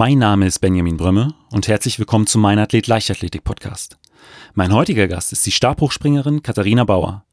[0.00, 3.98] Mein Name ist Benjamin Brömme und herzlich willkommen zum Mein Athlet Leichtathletik Podcast.
[4.54, 7.24] Mein heutiger Gast ist die Stabhochspringerin Katharina Bauer.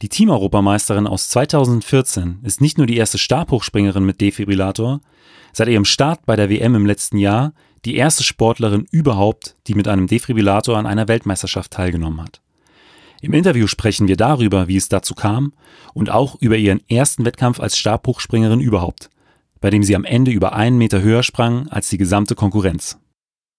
[0.00, 5.00] Die Teameuropameisterin aus 2014 ist nicht nur die erste Stabhochspringerin mit Defibrillator,
[5.52, 7.52] seit ihrem Start bei der WM im letzten Jahr
[7.84, 12.40] die erste Sportlerin überhaupt, die mit einem Defibrillator an einer Weltmeisterschaft teilgenommen hat.
[13.22, 15.52] Im Interview sprechen wir darüber, wie es dazu kam
[15.94, 19.10] und auch über ihren ersten Wettkampf als Stabhochspringerin überhaupt
[19.60, 22.98] bei dem sie am Ende über einen Meter höher sprang als die gesamte Konkurrenz.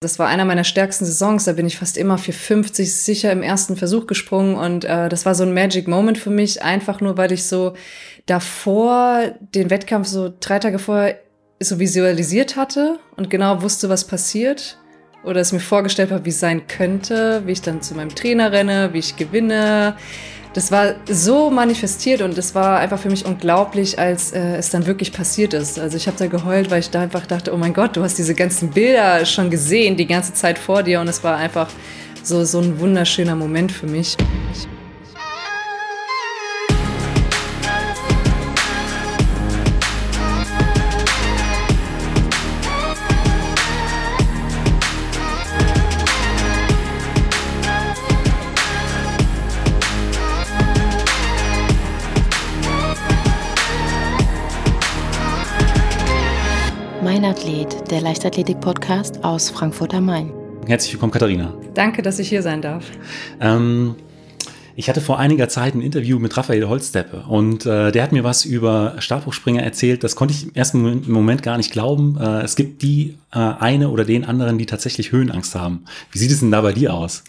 [0.00, 1.44] Das war einer meiner stärksten Saisons.
[1.44, 4.54] Da bin ich fast immer für 50 sicher im ersten Versuch gesprungen.
[4.54, 7.74] Und äh, das war so ein Magic Moment für mich, einfach nur, weil ich so
[8.26, 11.18] davor den Wettkampf so drei Tage vorher
[11.60, 14.78] so visualisiert hatte und genau wusste, was passiert.
[15.24, 18.52] Oder es mir vorgestellt habe, wie es sein könnte, wie ich dann zu meinem Trainer
[18.52, 19.96] renne, wie ich gewinne
[20.56, 24.86] das war so manifestiert und es war einfach für mich unglaublich, als äh, es dann
[24.86, 25.78] wirklich passiert ist.
[25.78, 28.16] Also ich habe da geheult, weil ich da einfach dachte, oh mein Gott, du hast
[28.16, 31.68] diese ganzen Bilder schon gesehen, die ganze Zeit vor dir und es war einfach
[32.22, 34.16] so, so ein wunderschöner Moment für mich.
[34.54, 34.66] Ich
[57.26, 60.32] Athlet, der Leichtathletik-Podcast aus Frankfurt am Main.
[60.64, 61.52] Herzlich willkommen, Katharina.
[61.74, 62.84] Danke, dass ich hier sein darf.
[63.40, 63.96] Ähm,
[64.76, 68.22] ich hatte vor einiger Zeit ein Interview mit Raphael Holzdeppe und äh, der hat mir
[68.22, 70.04] was über Stabhochspringer erzählt.
[70.04, 72.16] Das konnte ich im ersten Moment gar nicht glauben.
[72.16, 75.84] Äh, es gibt die äh, eine oder den anderen, die tatsächlich Höhenangst haben.
[76.12, 77.24] Wie sieht es denn da bei dir aus?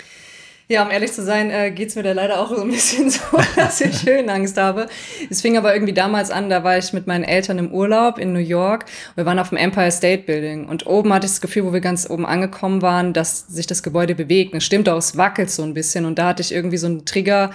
[0.70, 3.22] Ja, um ehrlich zu sein, äh, geht's mir da leider auch so ein bisschen so,
[3.56, 4.88] dass ich Höhenangst habe.
[5.30, 8.34] Es fing aber irgendwie damals an, da war ich mit meinen Eltern im Urlaub in
[8.34, 8.84] New York.
[9.16, 11.80] Wir waren auf dem Empire State Building und oben hatte ich das Gefühl, wo wir
[11.80, 14.54] ganz oben angekommen waren, dass sich das Gebäude bewegt.
[14.56, 17.06] Es stimmt auch, es wackelt so ein bisschen und da hatte ich irgendwie so einen
[17.06, 17.52] Trigger,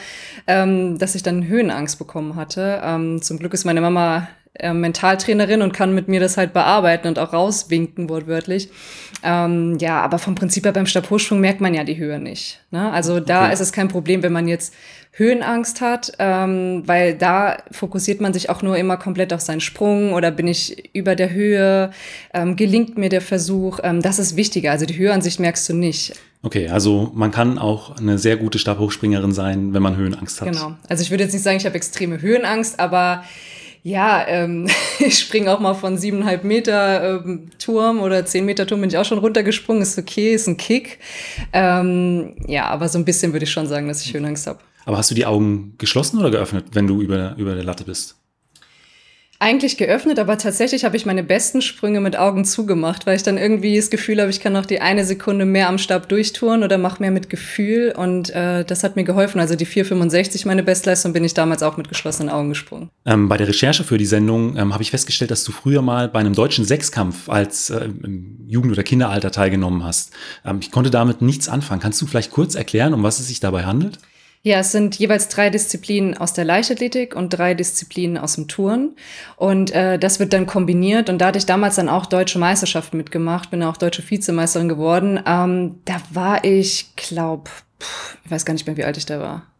[0.47, 2.81] ähm, dass ich dann Höhenangst bekommen hatte.
[2.83, 7.09] Ähm, zum Glück ist meine Mama äh, Mentaltrainerin und kann mit mir das halt bearbeiten
[7.09, 8.69] und auch rauswinken, wortwörtlich.
[9.23, 12.61] Ähm, ja, aber vom Prinzip her beim Stabhochsprung merkt man ja die Höhe nicht.
[12.71, 12.91] Ne?
[12.91, 13.53] Also da okay.
[13.55, 14.75] ist es kein Problem, wenn man jetzt
[15.13, 20.15] Höhenangst hat, ähm, weil da fokussiert man sich auch nur immer komplett auf seinen Sprung
[20.15, 21.91] oder bin ich über der Höhe,
[22.33, 24.71] ähm, gelingt mir der Versuch, ähm, das ist wichtiger.
[24.71, 26.15] Also die Höhe an sich merkst du nicht.
[26.43, 30.51] Okay, also man kann auch eine sehr gute Stabhochspringerin sein, wenn man Höhenangst hat.
[30.51, 30.75] Genau.
[30.89, 33.23] Also ich würde jetzt nicht sagen, ich habe extreme Höhenangst, aber
[33.83, 38.81] ja, ähm, ich springe auch mal von siebeneinhalb Meter ähm, Turm oder zehn Meter Turm
[38.81, 39.83] bin ich auch schon runtergesprungen.
[39.83, 40.99] Ist okay, ist ein Kick.
[41.53, 44.61] Ähm, ja, aber so ein bisschen würde ich schon sagen, dass ich Höhenangst habe.
[44.85, 48.17] Aber hast du die Augen geschlossen oder geöffnet, wenn du über, über der Latte bist?
[49.43, 53.37] Eigentlich geöffnet, aber tatsächlich habe ich meine besten Sprünge mit Augen zugemacht, weil ich dann
[53.37, 56.79] irgendwie das Gefühl habe, ich kann noch die eine Sekunde mehr am Stab durchtouren oder
[56.79, 59.41] mache mehr mit Gefühl und äh, das hat mir geholfen.
[59.41, 62.91] Also die 4,65 meine Bestleistung bin ich damals auch mit geschlossenen Augen gesprungen.
[63.05, 66.09] Ähm, bei der Recherche für die Sendung ähm, habe ich festgestellt, dass du früher mal
[66.09, 67.89] bei einem deutschen Sechskampf als äh,
[68.47, 70.13] Jugend- oder Kinderalter teilgenommen hast.
[70.45, 71.81] Ähm, ich konnte damit nichts anfangen.
[71.81, 73.99] Kannst du vielleicht kurz erklären, um was es sich dabei handelt?
[74.45, 78.97] Ja, es sind jeweils drei Disziplinen aus der Leichtathletik und drei Disziplinen aus dem Touren.
[79.37, 81.09] Und äh, das wird dann kombiniert.
[81.09, 85.21] Und da hatte ich damals dann auch deutsche Meisterschaften mitgemacht, bin auch deutsche Vizemeisterin geworden.
[85.25, 87.51] Ähm, da war ich, glaub,
[88.25, 89.52] ich weiß gar nicht mehr, wie alt ich da war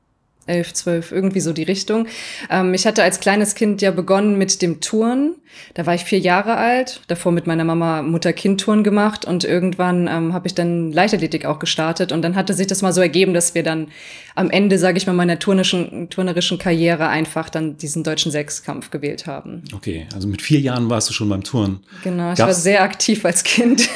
[0.47, 2.07] elf, zwölf, irgendwie so die Richtung.
[2.51, 5.35] Ähm, ich hatte als kleines Kind ja begonnen mit dem Touren.
[5.75, 10.33] Da war ich vier Jahre alt, davor mit meiner Mama Mutter-Kind-Touren gemacht und irgendwann ähm,
[10.33, 13.55] habe ich dann Leichtathletik auch gestartet und dann hatte sich das mal so ergeben, dass
[13.55, 13.89] wir dann
[14.35, 19.27] am Ende, sage ich mal, meiner turnischen, turnerischen Karriere einfach dann diesen deutschen Sechskampf gewählt
[19.27, 19.63] haben.
[19.75, 21.81] Okay, also mit vier Jahren warst du schon beim Touren.
[22.03, 23.89] Genau, ich Gab's war sehr aktiv als Kind.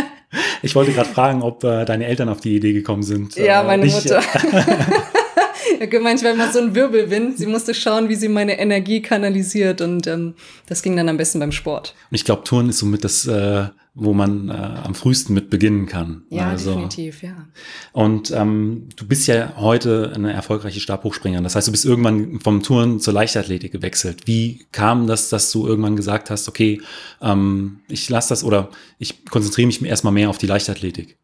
[0.62, 3.36] ich wollte gerade fragen, ob äh, deine Eltern auf die Idee gekommen sind.
[3.36, 4.22] Ja, äh, meine äh, Mutter.
[6.00, 7.38] manchmal immer so ein Wirbelwind.
[7.38, 10.34] Sie musste schauen, wie sie meine Energie kanalisiert und ähm,
[10.66, 11.94] das ging dann am besten beim Sport.
[12.10, 15.86] Und ich glaube, Touren ist somit das, äh, wo man äh, am frühesten mit beginnen
[15.86, 16.22] kann.
[16.30, 17.48] Ja, also, definitiv, ja.
[17.92, 21.44] Und ähm, du bist ja heute eine erfolgreiche Stabhochspringerin.
[21.44, 24.26] Das heißt, du bist irgendwann vom Touren zur Leichtathletik gewechselt.
[24.26, 26.80] Wie kam das, dass du irgendwann gesagt hast, okay,
[27.20, 31.16] ähm, ich lasse das oder ich konzentriere mich erstmal mehr auf die Leichtathletik?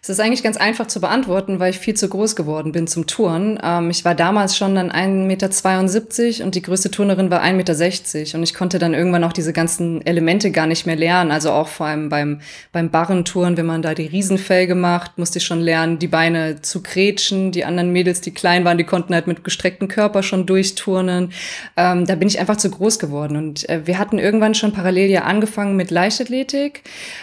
[0.00, 3.08] Es ist eigentlich ganz einfach zu beantworten, weil ich viel zu groß geworden bin zum
[3.08, 3.58] Touren.
[3.62, 8.38] Ähm, ich war damals schon dann 1,72 Meter und die größte Turnerin war 1,60 Meter.
[8.38, 11.32] Und ich konnte dann irgendwann auch diese ganzen Elemente gar nicht mehr lernen.
[11.32, 12.40] Also auch vor allem beim,
[12.70, 16.80] beim Barrentouren, wenn man da die Riesenfelge macht, musste ich schon lernen, die Beine zu
[16.80, 17.50] kretschen.
[17.50, 21.32] Die anderen Mädels, die klein waren, die konnten halt mit gestrecktem Körper schon durchturnen.
[21.76, 23.36] Ähm, da bin ich einfach zu groß geworden.
[23.36, 26.82] Und äh, wir hatten irgendwann schon parallel ja angefangen mit Leichtathletik.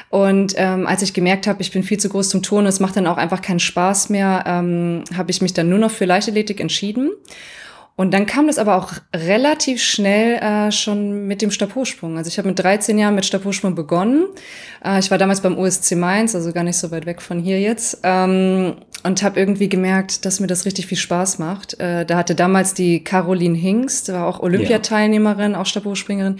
[0.09, 2.95] Und ähm, als ich gemerkt habe, ich bin viel zu groß zum Turnen, es macht
[2.95, 6.59] dann auch einfach keinen Spaß mehr, ähm, habe ich mich dann nur noch für Leichtathletik
[6.59, 7.11] entschieden.
[7.97, 12.17] Und dann kam das aber auch relativ schnell äh, schon mit dem Stabhochsprung.
[12.17, 14.25] Also ich habe mit 13 Jahren mit Stabhochsprung begonnen.
[14.83, 17.59] Äh, ich war damals beim USC Mainz, also gar nicht so weit weg von hier
[17.59, 17.99] jetzt.
[18.03, 18.75] Ähm,
[19.05, 21.79] und habe irgendwie gemerkt, dass mir das richtig viel Spaß macht.
[21.79, 25.61] Äh, da hatte damals die Caroline Hingst, war auch Olympiateilnehmerin, ja.
[25.61, 26.37] auch Stabhochspringerin,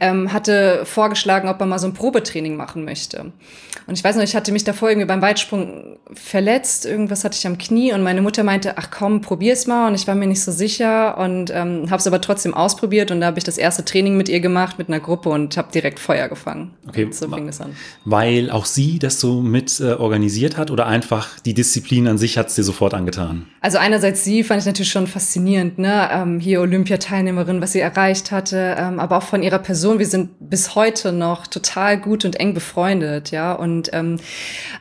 [0.00, 3.32] ähm, hatte vorgeschlagen, ob man mal so ein Probetraining machen möchte.
[3.86, 7.46] Und ich weiß noch, ich hatte mich davor irgendwie beim Weitsprung verletzt, irgendwas hatte ich
[7.46, 9.88] am Knie und meine Mutter meinte, ach komm, probier's mal.
[9.88, 13.20] Und ich war mir nicht so sicher und ähm, habe es aber trotzdem ausprobiert und
[13.20, 16.00] da habe ich das erste Training mit ihr gemacht, mit einer Gruppe und habe direkt
[16.00, 16.72] Feuer gefangen.
[16.88, 17.76] Okay, und so fing das an.
[18.04, 22.38] Weil auch sie das so mit äh, organisiert hat oder einfach die Disziplin an sich
[22.38, 23.46] hat es dir sofort angetan?
[23.60, 26.08] Also einerseits sie fand ich natürlich schon faszinierend, ne?
[26.12, 29.98] Ähm, hier Olympiateilnehmerin, was sie erreicht hatte, ähm, aber auch von ihrer Person.
[29.98, 33.52] Wir sind bis heute noch total gut und eng befreundet, ja.
[33.52, 34.18] Und ähm,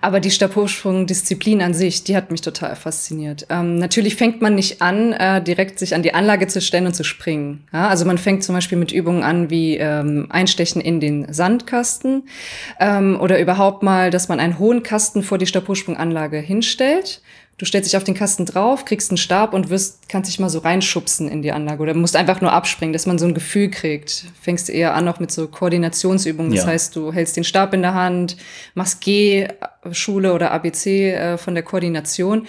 [0.02, 3.48] aber die Stabhochsprung-Disziplin an sich, die hat mich total fasziniert.
[3.50, 6.96] Ähm, natürlich fängt man nicht an, äh, direkt sich an die Anlage zu stellen und
[6.96, 7.64] zu springen.
[7.74, 7.88] Ja?
[7.88, 12.24] Also man fängt zum Beispiel mit Übungen an wie ähm, Einstechen in den Sandkasten
[12.80, 17.05] ähm, oder überhaupt mal, dass man einen hohen Kasten vor die Stabhochsprunganlage hinstellt
[17.58, 20.50] Du stellst dich auf den Kasten drauf, kriegst einen Stab und wirst, kannst dich mal
[20.50, 23.70] so reinschubsen in die Anlage oder musst einfach nur abspringen, dass man so ein Gefühl
[23.70, 24.26] kriegt.
[24.42, 26.52] Fängst eher an noch mit so Koordinationsübungen.
[26.52, 26.72] Das ja.
[26.72, 28.36] heißt, du hältst den Stab in der Hand,
[28.74, 32.46] machst G-Schule oder ABC äh, von der Koordination.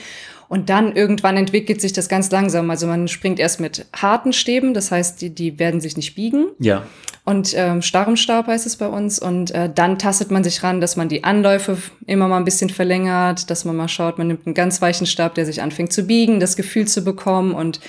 [0.49, 2.69] Und dann irgendwann entwickelt sich das ganz langsam.
[2.71, 6.49] Also man springt erst mit harten Stäben, das heißt, die, die werden sich nicht biegen.
[6.59, 6.85] Ja
[7.27, 9.19] und ähm, starrem Stab heißt es bei uns.
[9.19, 11.77] Und äh, dann tastet man sich ran, dass man die Anläufe
[12.07, 15.35] immer mal ein bisschen verlängert, dass man mal schaut, man nimmt einen ganz weichen Stab,
[15.35, 17.53] der sich anfängt zu biegen, das Gefühl zu bekommen.
[17.53, 17.81] Und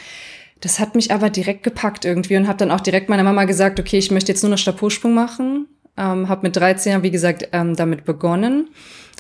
[0.62, 3.80] das hat mich aber direkt gepackt irgendwie und habe dann auch direkt meiner Mama gesagt,
[3.80, 5.68] okay, ich möchte jetzt nur noch Stabhochsprung machen.
[5.98, 8.69] Ähm, habe mit 13 Jahren, wie gesagt, ähm, damit begonnen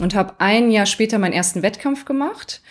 [0.01, 2.61] und habe ein Jahr später meinen ersten Wettkampf gemacht.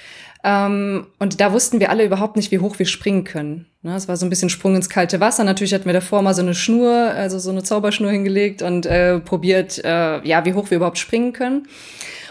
[0.46, 3.66] Ähm, und da wussten wir alle überhaupt nicht, wie hoch wir springen können.
[3.82, 5.42] Ne, es war so ein bisschen Sprung ins kalte Wasser.
[5.42, 9.18] Natürlich hatten wir davor mal so eine Schnur, also so eine Zauberschnur hingelegt und äh,
[9.18, 11.66] probiert, äh, ja, wie hoch wir überhaupt springen können.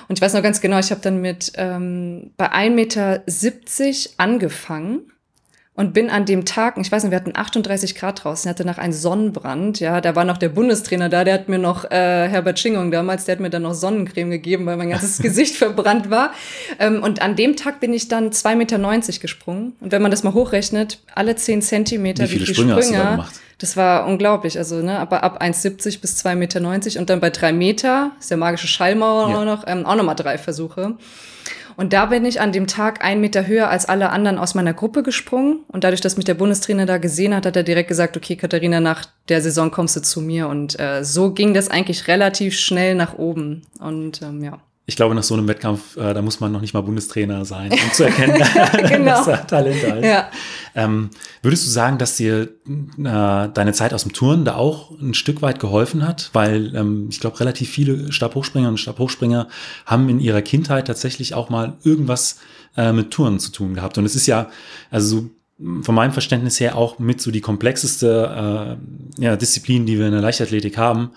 [0.08, 3.24] Und ich weiß noch ganz genau, ich habe dann mit ähm, bei 1,70 Meter
[4.16, 5.12] angefangen
[5.76, 8.78] und bin an dem Tag, ich weiß nicht, wir hatten 38 Grad draußen, hatte nach
[8.78, 12.60] einem Sonnenbrand, ja, da war noch der Bundestrainer da, der hat mir noch, äh, Herbert
[12.60, 16.32] Schingong damals, der hat mir dann noch Sonnencreme gegeben, weil mein ganzes Gesicht verbrannt war.
[16.80, 19.74] Ähm, und an dem Tag bin ich dann 2,90 Meter gesprungen.
[19.82, 22.98] Und wenn man das mal hochrechnet, alle 10 Zentimeter, wie viele, wie viele Sprünge, Sprünge
[22.98, 23.36] hast du da gemacht?
[23.58, 27.54] Das war unglaublich, also, ne, aber ab 1,70 bis 2,90 Meter und dann bei drei
[27.54, 29.40] Meter, ist der magische Schallmauer ja.
[29.40, 30.96] auch noch, ähm, auch nochmal drei Versuche.
[31.78, 34.74] Und da bin ich an dem Tag einen Meter höher als alle anderen aus meiner
[34.74, 35.60] Gruppe gesprungen.
[35.68, 38.80] Und dadurch, dass mich der Bundestrainer da gesehen hat, hat er direkt gesagt, okay, Katharina,
[38.80, 40.48] nach der Saison kommst du zu mir.
[40.48, 43.64] Und äh, so ging das eigentlich relativ schnell nach oben.
[43.80, 46.74] Und ähm, ja ich glaube, nach so einem Wettkampf, äh, da muss man noch nicht
[46.74, 48.36] mal Bundestrainer sein, um zu erkennen,
[48.88, 49.18] genau.
[49.18, 50.06] dass er Talent ist.
[50.06, 50.30] Ja.
[50.76, 51.10] Ähm,
[51.42, 52.50] würdest du sagen, dass dir äh,
[52.98, 56.30] deine Zeit aus dem Touren da auch ein Stück weit geholfen hat?
[56.34, 59.48] Weil ähm, ich glaube, relativ viele Stabhochspringer und Stabhochspringer
[59.88, 62.40] haben in ihrer Kindheit tatsächlich auch mal irgendwas
[62.78, 63.98] äh, mit Touren zu tun gehabt.
[63.98, 64.50] Und es ist ja,
[64.92, 65.30] also so
[65.84, 68.78] von meinem Verständnis her auch mit so die komplexeste
[69.18, 71.12] äh, ja, Disziplin, die wir in der Leichtathletik haben.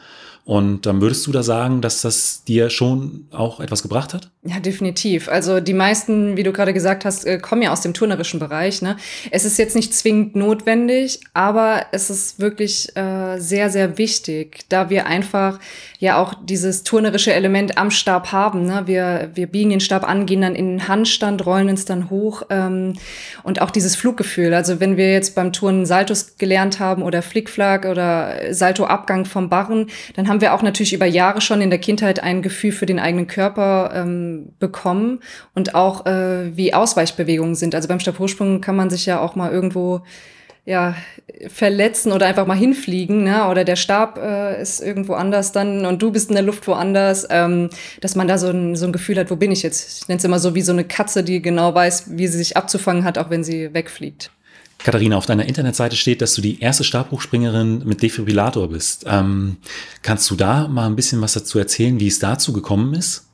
[0.48, 4.30] Und dann würdest du da sagen, dass das dir schon auch etwas gebracht hat?
[4.44, 5.28] Ja, definitiv.
[5.28, 8.80] Also die meisten, wie du gerade gesagt hast, äh, kommen ja aus dem turnerischen Bereich.
[8.80, 8.96] Ne?
[9.30, 14.88] Es ist jetzt nicht zwingend notwendig, aber es ist wirklich äh, sehr, sehr wichtig, da
[14.88, 15.58] wir einfach
[15.98, 18.64] ja auch dieses turnerische Element am Stab haben.
[18.64, 18.84] Ne?
[18.86, 22.44] Wir, wir biegen den Stab an, gehen dann in den Handstand, rollen uns dann hoch
[22.48, 22.94] ähm,
[23.42, 24.54] und auch dieses Fluggefühl.
[24.54, 29.88] Also wenn wir jetzt beim Turnen Saltos gelernt haben oder Flickflack oder Saltoabgang vom Barren,
[30.14, 32.98] dann haben wir auch natürlich über Jahre schon in der Kindheit ein Gefühl für den
[32.98, 35.20] eigenen Körper ähm, bekommen
[35.54, 37.74] und auch äh, wie Ausweichbewegungen sind.
[37.74, 40.02] Also beim Stabhochsprung kann man sich ja auch mal irgendwo
[40.68, 40.94] ja,
[41.48, 43.48] verletzen oder einfach mal hinfliegen, ne?
[43.48, 47.26] oder der Stab äh, ist irgendwo anders dann und du bist in der Luft woanders,
[47.30, 47.70] ähm,
[48.02, 50.02] dass man da so ein, so ein Gefühl hat, wo bin ich jetzt?
[50.02, 52.58] Ich nenne es immer so wie so eine Katze, die genau weiß, wie sie sich
[52.58, 54.30] abzufangen hat, auch wenn sie wegfliegt.
[54.78, 59.04] Katharina, auf deiner Internetseite steht, dass du die erste Stabhochspringerin mit Defibrillator bist.
[59.06, 59.56] Ähm,
[60.02, 63.27] kannst du da mal ein bisschen was dazu erzählen, wie es dazu gekommen ist?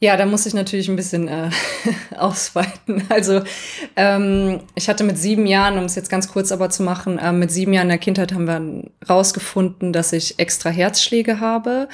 [0.00, 1.50] Ja, da muss ich natürlich ein bisschen äh,
[2.16, 3.02] ausweiten.
[3.08, 3.42] Also
[3.96, 7.32] ähm, ich hatte mit sieben Jahren, um es jetzt ganz kurz aber zu machen, äh,
[7.32, 11.88] mit sieben Jahren in der Kindheit haben wir rausgefunden, dass ich extra Herzschläge habe.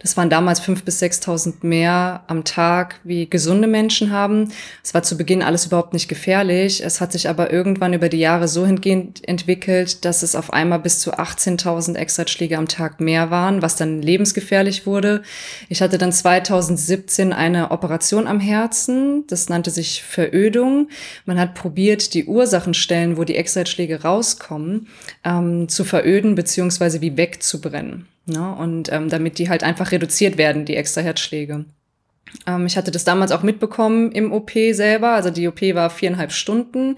[0.00, 4.52] Das waren damals fünf bis sechstausend mehr am Tag, wie gesunde Menschen haben.
[4.84, 6.84] Es war zu Beginn alles überhaupt nicht gefährlich.
[6.84, 10.78] Es hat sich aber irgendwann über die Jahre so hingehend entwickelt, dass es auf einmal
[10.78, 15.22] bis zu 18.000 Extraschläge am Tag mehr waren, was dann lebensgefährlich wurde.
[15.68, 19.26] Ich hatte dann 2017 ein eine Operation am Herzen.
[19.26, 20.88] Das nannte sich Verödung.
[21.26, 24.88] Man hat probiert, die Ursachenstellen, wo die Extraschläge rauskommen,
[25.24, 28.06] ähm, zu veröden beziehungsweise wie wegzubrennen.
[28.26, 28.54] Ne?
[28.54, 31.64] Und ähm, damit die halt einfach reduziert werden, die Extraherzschläge.
[32.46, 35.12] Ähm, ich hatte das damals auch mitbekommen im OP selber.
[35.12, 36.96] Also die OP war viereinhalb Stunden.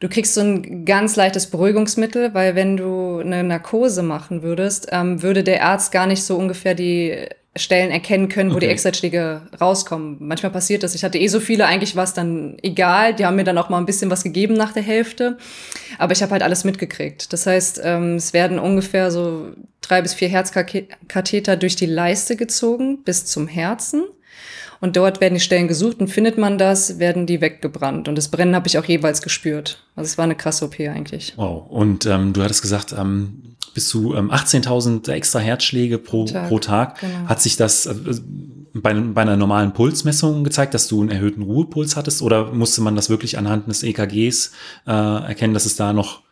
[0.00, 5.22] Du kriegst so ein ganz leichtes Beruhigungsmittel, weil wenn du eine Narkose machen würdest, ähm,
[5.22, 7.26] würde der Arzt gar nicht so ungefähr die
[7.58, 8.66] Stellen erkennen können, wo okay.
[8.66, 10.16] die Extraschläge rauskommen.
[10.20, 10.94] Manchmal passiert das.
[10.94, 13.14] Ich hatte eh so viele, eigentlich war es dann egal.
[13.14, 15.38] Die haben mir dann auch mal ein bisschen was gegeben nach der Hälfte.
[15.98, 17.32] Aber ich habe halt alles mitgekriegt.
[17.32, 23.02] Das heißt, ähm, es werden ungefähr so drei bis vier Herzkatheter durch die Leiste gezogen
[23.04, 24.04] bis zum Herzen.
[24.80, 28.08] Und dort werden die Stellen gesucht und findet man das, werden die weggebrannt.
[28.08, 29.82] Und das Brennen habe ich auch jeweils gespürt.
[29.96, 31.34] Also es war eine krasse OP eigentlich.
[31.36, 31.68] Wow.
[31.68, 36.48] Und ähm, du hattest gesagt, ähm, bis zu ähm, 18.000 extra Herzschläge pro Tag.
[36.48, 37.00] Pro Tag.
[37.00, 37.28] Genau.
[37.28, 37.94] Hat sich das äh,
[38.74, 42.20] bei, bei, einer normalen Pulsmessung gezeigt, dass du einen erhöhten Ruhepuls hattest?
[42.20, 44.50] Oder musste man das wirklich anhand des EKGs
[44.88, 46.22] äh, erkennen, dass es da noch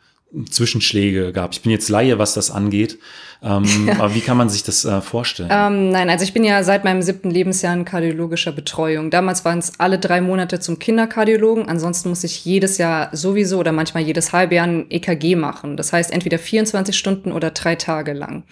[0.50, 1.52] Zwischenschläge gab.
[1.52, 2.98] Ich bin jetzt Laie, was das angeht.
[3.42, 5.48] Ähm, aber wie kann man sich das äh, vorstellen?
[5.52, 9.10] Ähm, nein, also ich bin ja seit meinem siebten Lebensjahr in kardiologischer Betreuung.
[9.10, 11.68] Damals waren es alle drei Monate zum Kinderkardiologen.
[11.68, 15.76] Ansonsten muss ich jedes Jahr sowieso oder manchmal jedes halbe Jahr ein EKG machen.
[15.76, 18.44] Das heißt entweder 24 Stunden oder drei Tage lang.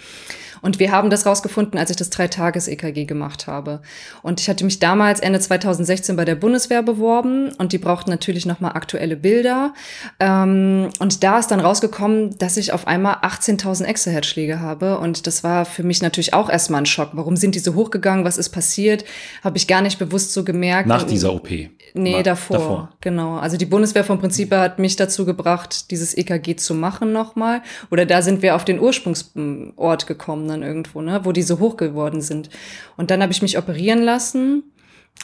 [0.65, 3.83] Und wir haben das rausgefunden, als ich das Drei-Tages-EKG gemacht habe.
[4.23, 8.47] Und ich hatte mich damals Ende 2016 bei der Bundeswehr beworben und die brauchten natürlich
[8.47, 9.75] nochmal aktuelle Bilder.
[10.21, 14.74] Ähm, und da ist dann rausgekommen, dass ich auf einmal 18.000 Extraherzschläge habe.
[14.83, 17.11] Und das war für mich natürlich auch erstmal ein Schock.
[17.13, 18.25] Warum sind die so hochgegangen?
[18.25, 19.05] Was ist passiert?
[19.43, 20.89] Habe ich gar nicht bewusst so gemerkt.
[20.89, 21.49] Nach dieser OP?
[21.95, 22.91] Nee, davor, davor.
[23.01, 23.37] Genau.
[23.37, 27.63] Also die Bundeswehr vom Prinzip hat mich dazu gebracht, dieses EKG zu machen nochmal.
[27.91, 31.77] Oder da sind wir auf den Ursprungsort gekommen dann irgendwo, ne, wo die so hoch
[31.77, 32.51] geworden sind.
[32.97, 34.65] Und dann habe ich mich operieren lassen.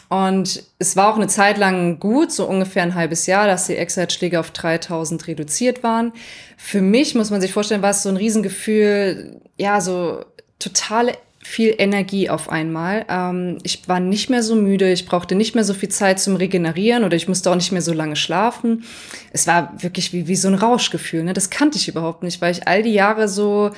[0.08, 3.76] Und es war auch eine Zeit lang gut, so ungefähr ein halbes Jahr, dass die
[3.76, 6.12] Extraschläge auf 3000 reduziert waren.
[6.56, 10.24] Für mich muss man sich vorstellen, war es so ein Riesengefühl, ja, so
[10.58, 13.06] totale viel Energie auf einmal.
[13.08, 16.36] Ähm, ich war nicht mehr so müde, ich brauchte nicht mehr so viel Zeit zum
[16.36, 18.84] Regenerieren oder ich musste auch nicht mehr so lange schlafen.
[19.32, 21.22] Es war wirklich wie, wie so ein Rauschgefühl.
[21.22, 21.32] Ne?
[21.32, 23.70] Das kannte ich überhaupt nicht, weil ich all die Jahre so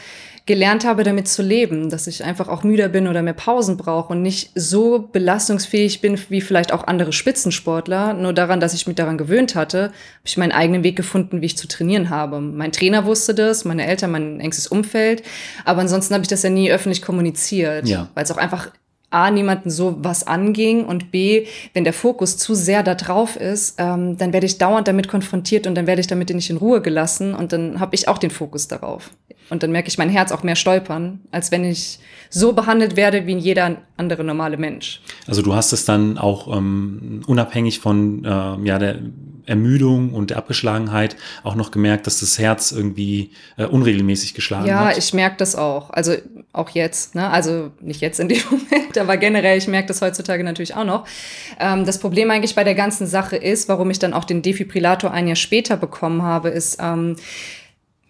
[0.44, 4.12] gelernt habe, damit zu leben, dass ich einfach auch müder bin oder mehr Pausen brauche
[4.12, 8.14] und nicht so belastungsfähig bin wie vielleicht auch andere Spitzensportler.
[8.14, 9.92] Nur daran, dass ich mich daran gewöhnt hatte, habe
[10.24, 12.40] ich meinen eigenen Weg gefunden, wie ich zu trainieren habe.
[12.40, 15.22] Mein Trainer wusste das, meine Eltern, mein engstes Umfeld.
[15.64, 18.08] Aber ansonsten habe ich das ja nie öffentlich kommuniziert, ja.
[18.14, 18.70] weil es auch einfach
[19.12, 23.74] A, niemanden so was anging und B, wenn der Fokus zu sehr da drauf ist,
[23.78, 26.80] ähm, dann werde ich dauernd damit konfrontiert und dann werde ich damit nicht in Ruhe
[26.80, 29.10] gelassen und dann habe ich auch den Fokus darauf.
[29.50, 31.98] Und dann merke ich mein Herz auch mehr stolpern, als wenn ich
[32.30, 35.02] so behandelt werde wie jeder andere normale Mensch.
[35.26, 38.98] Also du hast es dann auch ähm, unabhängig von äh, ja, der
[39.46, 44.80] Ermüdung und der Abgeschlagenheit auch noch gemerkt, dass das Herz irgendwie äh, unregelmäßig geschlagen ja,
[44.80, 44.92] hat?
[44.92, 45.90] Ja, ich merke das auch.
[45.90, 46.14] Also
[46.52, 47.28] auch jetzt, ne?
[47.28, 51.06] also nicht jetzt in dem Moment, aber generell, ich merke das heutzutage natürlich auch noch.
[51.58, 55.10] Ähm, das Problem eigentlich bei der ganzen Sache ist, warum ich dann auch den Defibrillator
[55.10, 57.16] ein Jahr später bekommen habe, ist, ähm,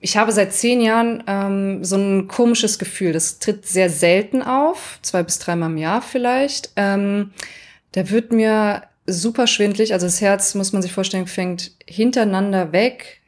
[0.02, 3.12] ich habe seit zehn Jahren ähm, so ein komisches Gefühl.
[3.12, 6.70] Das tritt sehr selten auf, zwei bis dreimal im Jahr vielleicht.
[6.74, 7.30] Ähm,
[7.92, 9.92] da wird mir super schwindlig.
[9.92, 13.20] Also das Herz, muss man sich vorstellen, fängt hintereinander weg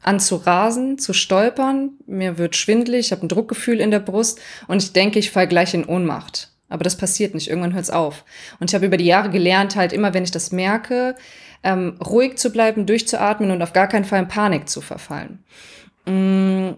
[0.00, 1.90] an zu rasen, zu stolpern.
[2.06, 5.48] Mir wird schwindlig, ich habe ein Druckgefühl in der Brust und ich denke, ich falle
[5.48, 6.50] gleich in Ohnmacht.
[6.70, 8.24] Aber das passiert nicht, irgendwann hört es auf.
[8.58, 11.14] Und ich habe über die Jahre gelernt, halt immer, wenn ich das merke,
[11.62, 15.44] ähm, ruhig zu bleiben, durchzuatmen und auf gar keinen Fall in Panik zu verfallen.
[16.06, 16.70] Mm,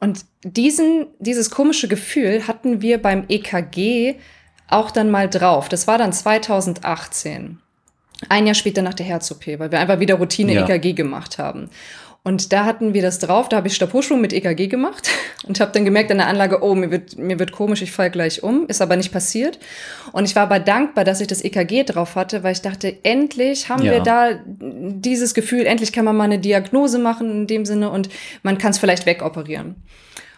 [0.00, 4.16] und diesen, dieses komische Gefühl hatten wir beim EKG
[4.68, 5.68] auch dann mal drauf.
[5.68, 7.58] Das war dann 2018.
[8.28, 10.94] Ein Jahr später nach der Herz-OP, weil wir einfach wieder Routine-EKG ja.
[10.94, 11.68] gemacht haben.
[12.26, 15.10] Und da hatten wir das drauf, da habe ich Stabhochschwung mit EKG gemacht
[15.46, 18.10] und habe dann gemerkt an der Anlage, oh, mir wird, mir wird komisch, ich falle
[18.10, 18.66] gleich um.
[18.66, 19.58] Ist aber nicht passiert.
[20.12, 23.68] Und ich war aber dankbar, dass ich das EKG drauf hatte, weil ich dachte, endlich
[23.68, 23.92] haben ja.
[23.92, 28.08] wir da dieses Gefühl, endlich kann man mal eine Diagnose machen in dem Sinne und
[28.42, 29.76] man kann es vielleicht wegoperieren.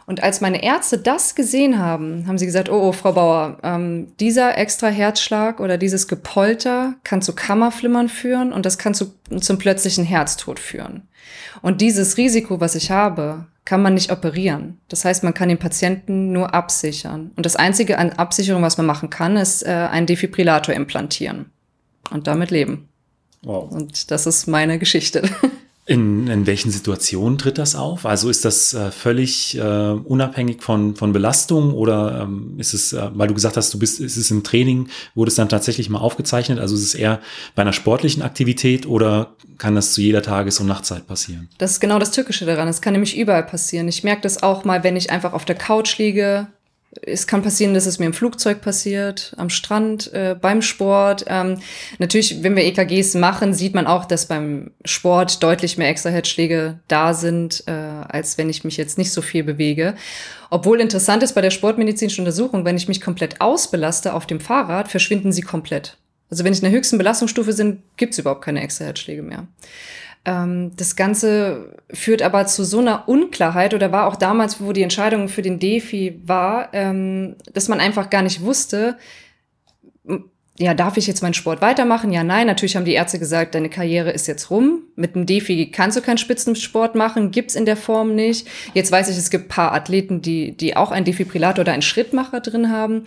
[0.06, 4.12] Und als meine Ärzte das gesehen haben, haben sie gesagt, oh, oh Frau Bauer, ähm,
[4.20, 9.58] dieser extra Herzschlag oder dieses Gepolter kann zu Kammerflimmern führen und das kann zu, zum
[9.58, 11.08] plötzlichen Herztod führen.
[11.60, 14.78] Und dieses Risiko, was ich habe, kann man nicht operieren.
[14.88, 17.32] Das heißt, man kann den Patienten nur absichern.
[17.34, 21.50] Und das Einzige an Absicherung, was man machen kann, ist äh, einen Defibrillator implantieren
[22.12, 22.88] und damit leben.
[23.42, 23.72] Wow.
[23.72, 25.22] Und das ist meine Geschichte.
[25.88, 28.06] In, in welchen Situationen tritt das auf?
[28.06, 33.08] Also ist das äh, völlig äh, unabhängig von, von Belastung oder ähm, ist es, äh,
[33.14, 36.00] weil du gesagt hast, du bist, ist es im Training, wurde es dann tatsächlich mal
[36.00, 36.58] aufgezeichnet?
[36.58, 37.20] Also ist es eher
[37.54, 41.48] bei einer sportlichen Aktivität oder kann das zu jeder Tages- und Nachtzeit passieren?
[41.58, 42.66] Das ist genau das Tückische daran.
[42.66, 43.86] Es kann nämlich überall passieren.
[43.86, 46.48] Ich merke das auch mal, wenn ich einfach auf der Couch liege,
[47.02, 51.24] es kann passieren, dass es mir im Flugzeug passiert, am Strand, äh, beim Sport.
[51.28, 51.58] Ähm,
[51.98, 57.14] natürlich, wenn wir EKGs machen, sieht man auch, dass beim Sport deutlich mehr Extraherzschläge da
[57.14, 59.94] sind, äh, als wenn ich mich jetzt nicht so viel bewege.
[60.50, 64.88] Obwohl interessant ist bei der sportmedizinischen Untersuchung, wenn ich mich komplett ausbelaste auf dem Fahrrad,
[64.88, 65.98] verschwinden sie komplett.
[66.30, 69.46] Also wenn ich in der höchsten Belastungsstufe bin, gibt es überhaupt keine Extraherzschläge mehr.
[70.26, 74.82] Ähm, das Ganze führt aber zu so einer Unklarheit oder war auch damals, wo die
[74.82, 78.98] Entscheidung für den Defi war, ähm, dass man einfach gar nicht wusste,
[80.58, 82.12] ja, darf ich jetzt meinen Sport weitermachen?
[82.12, 82.46] Ja, nein.
[82.46, 84.82] Natürlich haben die Ärzte gesagt, deine Karriere ist jetzt rum.
[84.94, 88.48] Mit dem Defi kannst du keinen Spitzensport machen, gibt's in der Form nicht.
[88.72, 92.40] Jetzt weiß ich, es gibt paar Athleten, die, die auch einen Defibrillator oder einen Schrittmacher
[92.40, 93.04] drin haben.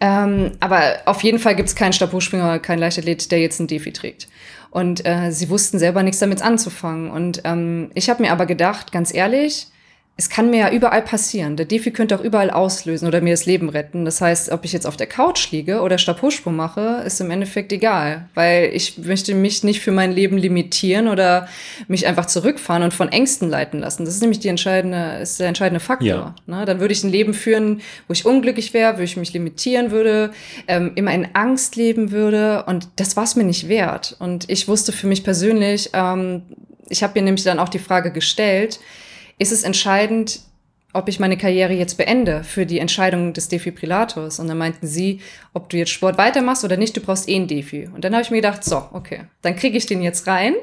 [0.00, 4.28] Ähm, aber auf jeden Fall gibt's keinen Stabhochspringer keinen Leichtathlet, der jetzt einen Defi trägt.
[4.74, 7.08] Und äh, sie wussten selber nichts damit anzufangen.
[7.08, 9.68] Und ähm, ich habe mir aber gedacht, ganz ehrlich,
[10.16, 11.56] es kann mir ja überall passieren.
[11.56, 14.04] Der Defi könnte auch überall auslösen oder mir das Leben retten.
[14.04, 17.72] Das heißt, ob ich jetzt auf der Couch liege oder Stabhochsprung mache, ist im Endeffekt
[17.72, 21.48] egal, weil ich möchte mich nicht für mein Leben limitieren oder
[21.88, 24.04] mich einfach zurückfahren und von Ängsten leiten lassen.
[24.04, 26.06] Das ist nämlich die entscheidende, ist der entscheidende Faktor.
[26.06, 26.34] Ja.
[26.46, 26.64] Ne?
[26.64, 30.30] Dann würde ich ein Leben führen, wo ich unglücklich wäre, wo ich mich limitieren würde,
[30.68, 34.14] ähm, immer in Angst leben würde und das war es mir nicht wert.
[34.20, 36.42] Und ich wusste für mich persönlich, ähm,
[36.88, 38.78] ich habe mir nämlich dann auch die Frage gestellt,
[39.38, 40.40] ist es entscheidend,
[40.94, 44.38] ob ich meine Karriere jetzt beende für die Entscheidung des Defibrillators.
[44.38, 45.20] Und dann meinten sie,
[45.52, 47.88] ob du jetzt Sport weitermachst oder nicht, du brauchst eh einen Defi.
[47.92, 50.54] Und dann habe ich mir gedacht, so, okay, dann kriege ich den jetzt rein.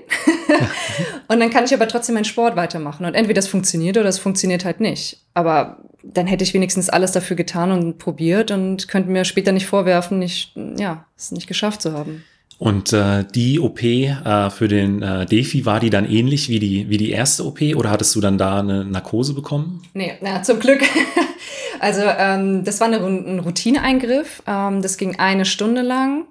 [1.27, 3.05] und dann kann ich aber trotzdem meinen Sport weitermachen.
[3.05, 5.19] Und entweder das funktioniert oder es funktioniert halt nicht.
[5.33, 9.67] Aber dann hätte ich wenigstens alles dafür getan und probiert und könnte mir später nicht
[9.67, 12.23] vorwerfen, nicht, ja, es nicht geschafft zu haben.
[12.61, 16.87] Und äh, die OP äh, für den äh, Defi, war die dann ähnlich wie die,
[16.91, 19.81] wie die erste OP oder hattest du dann da eine Narkose bekommen?
[19.95, 20.83] Nee, na, zum Glück.
[21.79, 24.43] also ähm, das war eine, ein Routineeingriff.
[24.45, 26.25] Ähm, das ging eine Stunde lang.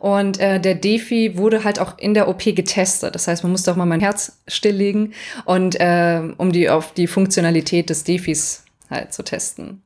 [0.00, 3.14] Und äh, der Defi wurde halt auch in der OP getestet.
[3.14, 5.14] Das heißt, man musste auch mal mein Herz stilllegen
[5.44, 9.84] und äh, um die auf die Funktionalität des Defis halt zu testen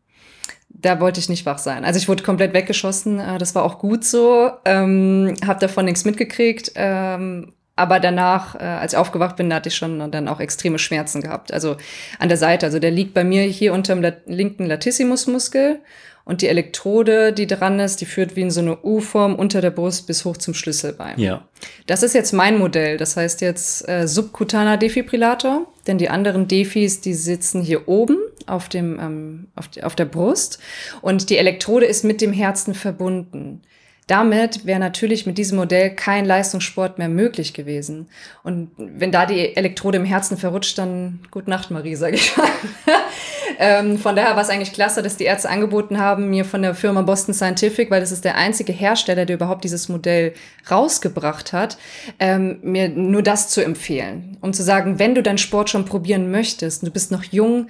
[0.82, 1.84] da wollte ich nicht wach sein.
[1.84, 3.18] Also ich wurde komplett weggeschossen.
[3.18, 4.50] Äh, das war auch gut so.
[4.64, 6.72] Ähm, habe davon nichts mitgekriegt.
[6.74, 10.78] Ähm, aber danach, äh, als ich aufgewacht bin, da hatte ich schon dann auch extreme
[10.78, 11.52] Schmerzen gehabt.
[11.52, 11.76] Also
[12.18, 12.66] an der Seite.
[12.66, 15.80] Also der liegt bei mir hier unter dem linken Latissimusmuskel.
[16.24, 19.70] Und die Elektrode, die dran ist, die führt wie in so eine U-Form unter der
[19.70, 21.18] Brust bis hoch zum Schlüsselbein.
[21.18, 21.48] Ja.
[21.86, 22.96] Das ist jetzt mein Modell.
[22.96, 25.66] Das heißt jetzt äh, subkutaner Defibrillator.
[25.88, 30.58] Denn die anderen Defis, die sitzen hier oben auf, dem, ähm, auf, auf der Brust.
[31.00, 33.62] Und die Elektrode ist mit dem Herzen verbunden.
[34.08, 38.08] Damit wäre natürlich mit diesem Modell kein Leistungssport mehr möglich gewesen.
[38.42, 42.48] Und wenn da die Elektrode im Herzen verrutscht, dann gut Nacht, Marie, sage ich mal.
[43.60, 46.74] ähm, von daher war es eigentlich klasse, dass die Ärzte angeboten haben, mir von der
[46.74, 50.34] Firma Boston Scientific, weil das ist der einzige Hersteller, der überhaupt dieses Modell
[50.68, 51.78] rausgebracht hat,
[52.18, 54.36] ähm, mir nur das zu empfehlen.
[54.40, 57.68] Um zu sagen, wenn du deinen Sport schon probieren möchtest, du bist noch jung,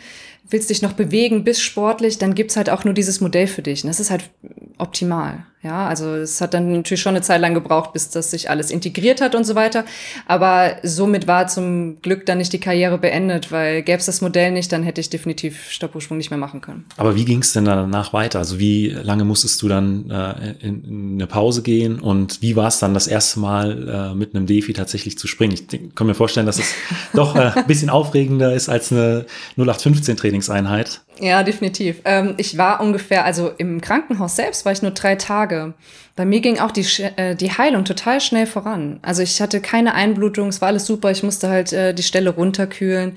[0.49, 3.85] willst dich noch bewegen, bist sportlich, dann gibt's halt auch nur dieses Modell für dich.
[3.85, 4.31] Und das ist halt
[4.79, 5.47] optimal.
[5.63, 8.73] Ja, also es hat dann natürlich schon eine Zeit lang gebraucht, bis das sich alles
[8.73, 9.85] integriert hat und so weiter.
[10.27, 14.51] Aber somit war zum Glück dann nicht die Karriere beendet, weil gäbe es das Modell
[14.51, 16.85] nicht, dann hätte ich definitiv Stabhochsprung nicht mehr machen können.
[16.97, 18.41] Aber wie ging es denn danach weiter?
[18.41, 22.67] Also wie lange musstest du dann äh, in, in eine Pause gehen und wie war
[22.67, 25.53] es dann das erste Mal äh, mit einem Defi tatsächlich zu springen?
[25.55, 26.75] Ich kann mir vorstellen, dass es
[27.15, 31.03] doch äh, ein bisschen aufregender ist als eine 0815 Trainingseinheit.
[31.23, 32.01] Ja, definitiv.
[32.05, 35.73] Ähm, ich war ungefähr, also im Krankenhaus selbst war ich nur drei Tage.
[36.17, 36.85] Bei mir ging auch die,
[37.17, 38.99] äh, die Heilung total schnell voran.
[39.03, 41.13] Also ich hatte keine Einblutung, es war alles super.
[41.13, 43.17] Ich musste halt äh, die Stelle runterkühlen.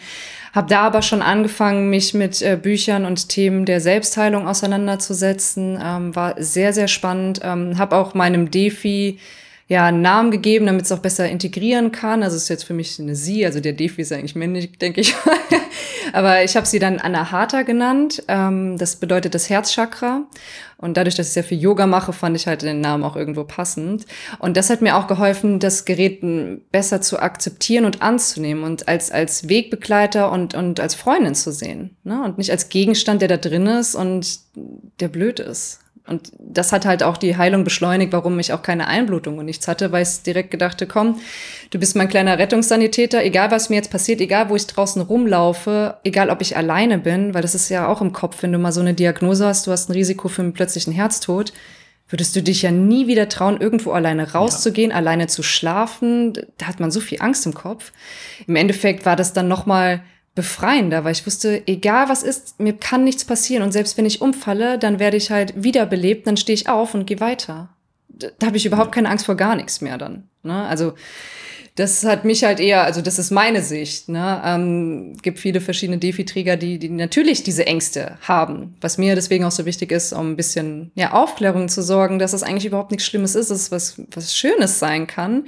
[0.53, 5.79] Hab da aber schon angefangen, mich mit äh, Büchern und Themen der Selbstheilung auseinanderzusetzen.
[5.83, 7.39] Ähm, war sehr, sehr spannend.
[7.43, 9.17] Ähm, hab auch meinem Defi
[9.67, 12.21] ja, einen Namen gegeben, damit es auch besser integrieren kann.
[12.21, 15.01] Also es ist jetzt für mich eine Sie, also der Defi ist eigentlich männlich, denke
[15.01, 15.15] ich.
[16.13, 18.23] Aber ich habe sie dann Anahata genannt.
[18.27, 20.23] Ähm, das bedeutet das Herzchakra.
[20.77, 23.43] Und dadurch, dass ich sehr viel Yoga mache, fand ich halt den Namen auch irgendwo
[23.43, 24.05] passend.
[24.37, 26.21] Und das hat mir auch geholfen, das Gerät
[26.71, 31.95] besser zu akzeptieren und anzunehmen und als, als Wegbegleiter und, und als Freundin zu sehen.
[32.03, 32.21] Ne?
[32.23, 34.39] Und nicht als Gegenstand, der da drin ist und
[34.99, 35.79] der blöd ist.
[36.07, 39.67] Und das hat halt auch die Heilung beschleunigt, warum ich auch keine Einblutung und nichts
[39.67, 41.19] hatte, weil ich direkt gedachte, komm,
[41.71, 45.97] du bist mein kleiner Rettungssanitäter, egal was mir jetzt passiert, egal wo ich draußen rumlaufe,
[46.03, 48.71] egal ob ich alleine bin, weil das ist ja auch im Kopf, wenn du mal
[48.71, 51.53] so eine Diagnose hast, du hast ein Risiko für einen plötzlichen Herztod,
[52.07, 54.97] würdest du dich ja nie wieder trauen, irgendwo alleine rauszugehen, ja.
[54.97, 56.33] alleine zu schlafen.
[56.57, 57.91] Da hat man so viel Angst im Kopf.
[58.45, 60.03] Im Endeffekt war das dann nochmal
[60.35, 64.21] befreiender, weil ich wusste, egal was ist, mir kann nichts passieren und selbst wenn ich
[64.21, 67.69] umfalle, dann werde ich halt wiederbelebt, dann stehe ich auf und gehe weiter.
[68.09, 70.29] Da habe ich überhaupt keine Angst vor gar nichts mehr dann.
[70.43, 70.65] Ne?
[70.67, 70.93] Also
[71.75, 74.07] das hat mich halt eher, also das ist meine Sicht.
[74.07, 74.41] Ne?
[74.45, 78.75] Ähm, gibt viele verschiedene Defi-Träger, die, die natürlich diese Ängste haben.
[78.79, 82.31] Was mir deswegen auch so wichtig ist, um ein bisschen ja, Aufklärung zu sorgen, dass
[82.31, 85.45] es das eigentlich überhaupt nichts Schlimmes ist, dass es was, was Schönes sein kann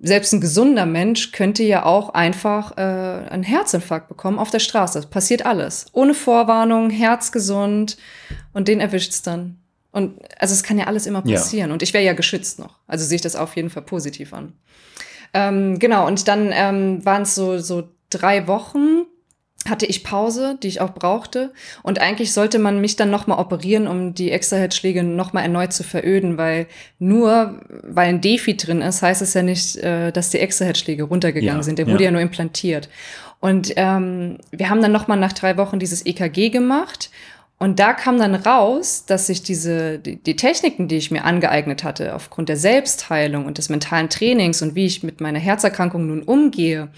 [0.00, 4.98] selbst ein gesunder Mensch könnte ja auch einfach äh, einen Herzinfarkt bekommen auf der Straße.
[4.98, 5.86] Das passiert alles.
[5.92, 7.96] Ohne Vorwarnung, herzgesund
[8.52, 9.58] und den erwischt's dann.
[9.92, 11.70] Und also es kann ja alles immer passieren.
[11.70, 11.72] Ja.
[11.72, 12.80] Und ich wäre ja geschützt noch.
[12.86, 14.52] Also sehe ich das auf jeden Fall positiv an.
[15.32, 19.06] Ähm, genau, und dann ähm, waren es so, so drei Wochen
[19.68, 21.52] hatte ich Pause, die ich auch brauchte.
[21.82, 26.38] Und eigentlich sollte man mich dann nochmal operieren, um die Extraherzschläge nochmal erneut zu veröden,
[26.38, 26.66] weil
[26.98, 31.60] nur weil ein Defi drin ist, heißt es ja nicht, äh, dass die Extraherzschläge runtergegangen
[31.60, 31.78] ja, sind.
[31.78, 32.08] Der wurde ja.
[32.08, 32.88] ja nur implantiert.
[33.40, 37.10] Und ähm, wir haben dann nochmal nach drei Wochen dieses EKG gemacht.
[37.58, 41.84] Und da kam dann raus, dass sich diese, die, die Techniken, die ich mir angeeignet
[41.84, 46.22] hatte, aufgrund der Selbstheilung und des mentalen Trainings und wie ich mit meiner Herzerkrankung nun
[46.22, 46.88] umgehe,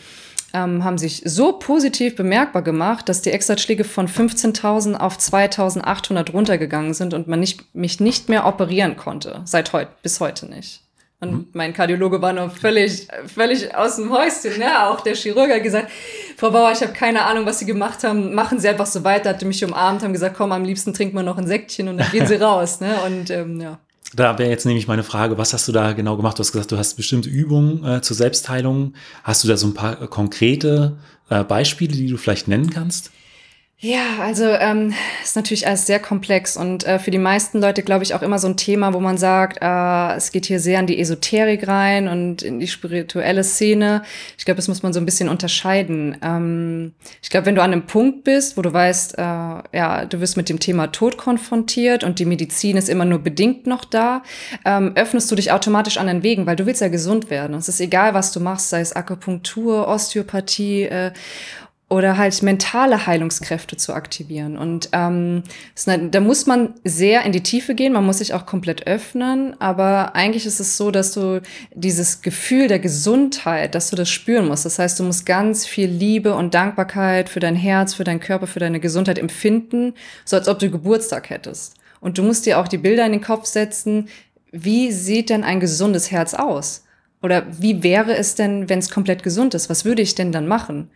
[0.64, 6.94] ähm, haben sich so positiv bemerkbar gemacht, dass die Extraschläge von 15.000 auf 2.800 runtergegangen
[6.94, 9.42] sind und man nicht, mich nicht mehr operieren konnte.
[9.44, 10.83] Seit heute, bis heute nicht.
[11.21, 11.47] Und mhm.
[11.53, 14.59] mein Kardiologe war noch völlig, völlig aus dem Häuschen.
[14.59, 14.87] Ne?
[14.87, 15.90] Auch der Chirurg hat gesagt,
[16.37, 18.35] Frau Bauer, ich habe keine Ahnung, was Sie gemacht haben.
[18.35, 19.31] Machen Sie einfach so weiter.
[19.31, 22.11] Hatte mich umarmt, haben gesagt, komm, am liebsten trinkt man noch ein Säckchen und dann
[22.12, 22.81] gehen Sie raus.
[22.81, 22.94] Ne?
[23.05, 23.81] Und ähm, ja.
[24.14, 26.38] Da wäre jetzt nämlich meine Frage, was hast du da genau gemacht?
[26.38, 28.94] Du hast gesagt, du hast bestimmte Übungen äh, zur Selbstheilung.
[29.23, 30.97] Hast du da so ein paar äh, konkrete
[31.29, 33.11] äh, Beispiele, die du vielleicht nennen kannst?
[33.81, 38.03] Ja, also ähm, ist natürlich alles sehr komplex und äh, für die meisten Leute, glaube
[38.03, 40.88] ich, auch immer so ein Thema, wo man sagt, äh, es geht hier sehr an
[40.88, 44.03] die Esoterik rein und in die spirituelle Szene.
[44.37, 46.17] Ich glaube, das muss man so ein bisschen unterscheiden.
[46.23, 50.19] Ähm, ich glaube, wenn du an einem Punkt bist, wo du weißt, äh, ja, du
[50.19, 54.25] wirst mit dem Thema Tod konfrontiert und die Medizin ist immer nur bedingt noch da,
[54.64, 57.55] ähm, öffnest du dich automatisch an den Wegen, weil du willst ja gesund werden.
[57.55, 61.12] Und es ist egal, was du machst, sei es Akupunktur, Osteopathie äh,
[61.90, 64.59] oder halt mentale Heilungskräfte zu aktivieren.
[64.59, 65.42] Und ähm,
[65.87, 70.14] da muss man sehr in die Tiefe gehen, man muss sich auch komplett öffnen, aber
[70.14, 71.40] eigentlich ist es so, dass du
[71.74, 74.66] dieses Gefühl der Gesundheit, dass du das spüren musst.
[74.66, 78.46] Das heißt, du musst ganz viel Liebe und Dankbarkeit für dein Herz, für deinen Körper,
[78.46, 79.94] für deine Gesundheit empfinden,
[80.27, 81.74] so als ob du Geburtstag hättest.
[82.01, 84.09] Und du musst dir auch die Bilder in den Kopf setzen,
[84.53, 86.85] wie sieht denn ein gesundes Herz aus?
[87.22, 89.70] Oder wie wäre es denn, wenn es komplett gesund ist?
[89.70, 90.90] Was würde ich denn dann machen?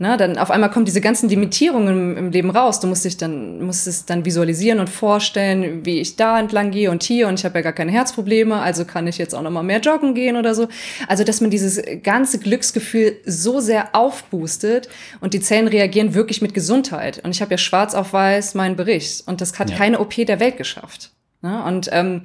[0.00, 2.78] Na, dann auf einmal kommt diese ganzen Limitierungen im, Leben raus.
[2.78, 6.92] Du musst dich dann, musst es dann visualisieren und vorstellen, wie ich da entlang gehe
[6.92, 9.50] und hier und ich habe ja gar keine Herzprobleme, also kann ich jetzt auch noch
[9.50, 10.68] mal mehr joggen gehen oder so.
[11.08, 14.88] Also, dass man dieses ganze Glücksgefühl so sehr aufboostet
[15.20, 17.20] und die Zellen reagieren wirklich mit Gesundheit.
[17.24, 19.76] Und ich habe ja schwarz auf weiß meinen Bericht und das hat ja.
[19.76, 21.10] keine OP der Welt geschafft.
[21.42, 21.64] Ne?
[21.64, 22.22] Und ähm,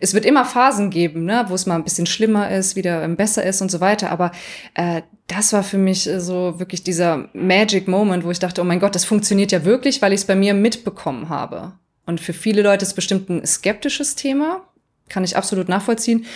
[0.00, 3.16] es wird immer Phasen geben, ne, wo es mal ein bisschen schlimmer ist, wieder ähm,
[3.16, 4.10] besser ist und so weiter.
[4.10, 4.32] Aber
[4.74, 5.02] äh,
[5.32, 8.80] das war für mich äh, so wirklich dieser Magic Moment, wo ich dachte, oh mein
[8.80, 11.72] Gott, das funktioniert ja wirklich, weil ich es bei mir mitbekommen habe.
[12.06, 14.62] Und für viele Leute ist es bestimmt ein skeptisches Thema,
[15.08, 16.26] kann ich absolut nachvollziehen.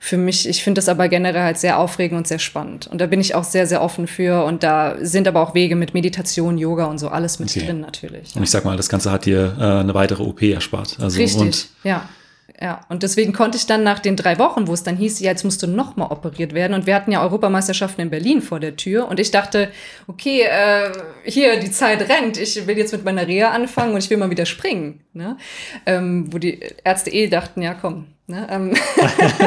[0.00, 2.86] Für mich, ich finde das aber generell halt sehr aufregend und sehr spannend.
[2.88, 4.44] Und da bin ich auch sehr, sehr offen für.
[4.44, 7.64] Und da sind aber auch Wege mit Meditation, Yoga und so alles mit okay.
[7.64, 8.36] drin natürlich.
[8.36, 10.98] Und ich sag mal, das Ganze hat dir äh, eine weitere OP erspart.
[11.00, 12.06] Also, Richtig, und ja.
[12.60, 15.30] Ja, und deswegen konnte ich dann nach den drei Wochen, wo es dann hieß, ja,
[15.30, 16.74] jetzt musst du noch mal operiert werden.
[16.74, 19.08] Und wir hatten ja Europameisterschaften in Berlin vor der Tür.
[19.08, 19.70] Und ich dachte,
[20.06, 20.92] okay, äh,
[21.24, 22.36] hier, die Zeit rennt.
[22.36, 25.00] Ich will jetzt mit meiner Reha anfangen und ich will mal wieder springen.
[25.12, 25.36] Ne?
[25.84, 28.06] Ähm, wo die Ärzte eh dachten, ja, komm.
[28.28, 28.46] Ne?
[28.48, 28.74] Ähm,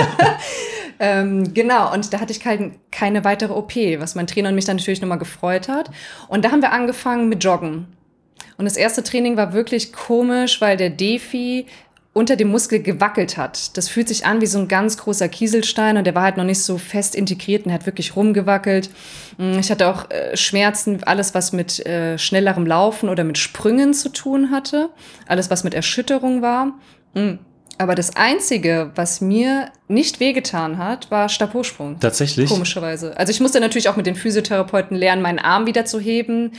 [0.99, 4.65] ähm, genau, und da hatte ich kein, keine weitere OP, was mein Trainer und mich
[4.65, 5.89] dann natürlich nochmal gefreut hat.
[6.27, 7.88] Und da haben wir angefangen mit Joggen.
[8.57, 11.67] Und das erste Training war wirklich komisch, weil der Defi
[12.17, 13.77] unter dem Muskel gewackelt hat.
[13.77, 16.43] Das fühlt sich an wie so ein ganz großer Kieselstein und der war halt noch
[16.43, 18.89] nicht so fest integriert und hat wirklich rumgewackelt.
[19.38, 23.93] Mm, ich hatte auch äh, Schmerzen, alles was mit äh, schnellerem Laufen oder mit Sprüngen
[23.93, 24.89] zu tun hatte,
[25.27, 26.73] alles was mit Erschütterung war.
[27.79, 31.99] Aber das Einzige, was mir nicht wehgetan hat, war Stabhochsprung.
[31.99, 32.49] Tatsächlich?
[32.49, 33.15] Komischerweise.
[33.17, 36.53] Also ich musste natürlich auch mit den Physiotherapeuten lernen, meinen Arm wieder zu heben,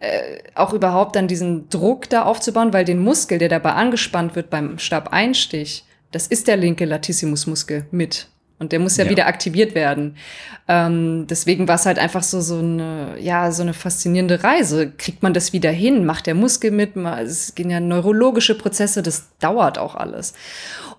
[0.00, 4.48] äh, auch überhaupt dann diesen Druck da aufzubauen, weil den Muskel, der dabei angespannt wird
[4.48, 8.28] beim Stabeinstich, das ist der linke Latissimusmuskel mit.
[8.62, 9.10] Und der muss ja, ja.
[9.10, 10.14] wieder aktiviert werden.
[10.68, 14.92] Ähm, deswegen war es halt einfach so, so eine, ja, so eine faszinierende Reise.
[14.92, 16.06] Kriegt man das wieder hin?
[16.06, 16.96] Macht der Muskel mit?
[16.96, 20.34] Es gehen ja neurologische Prozesse, das dauert auch alles.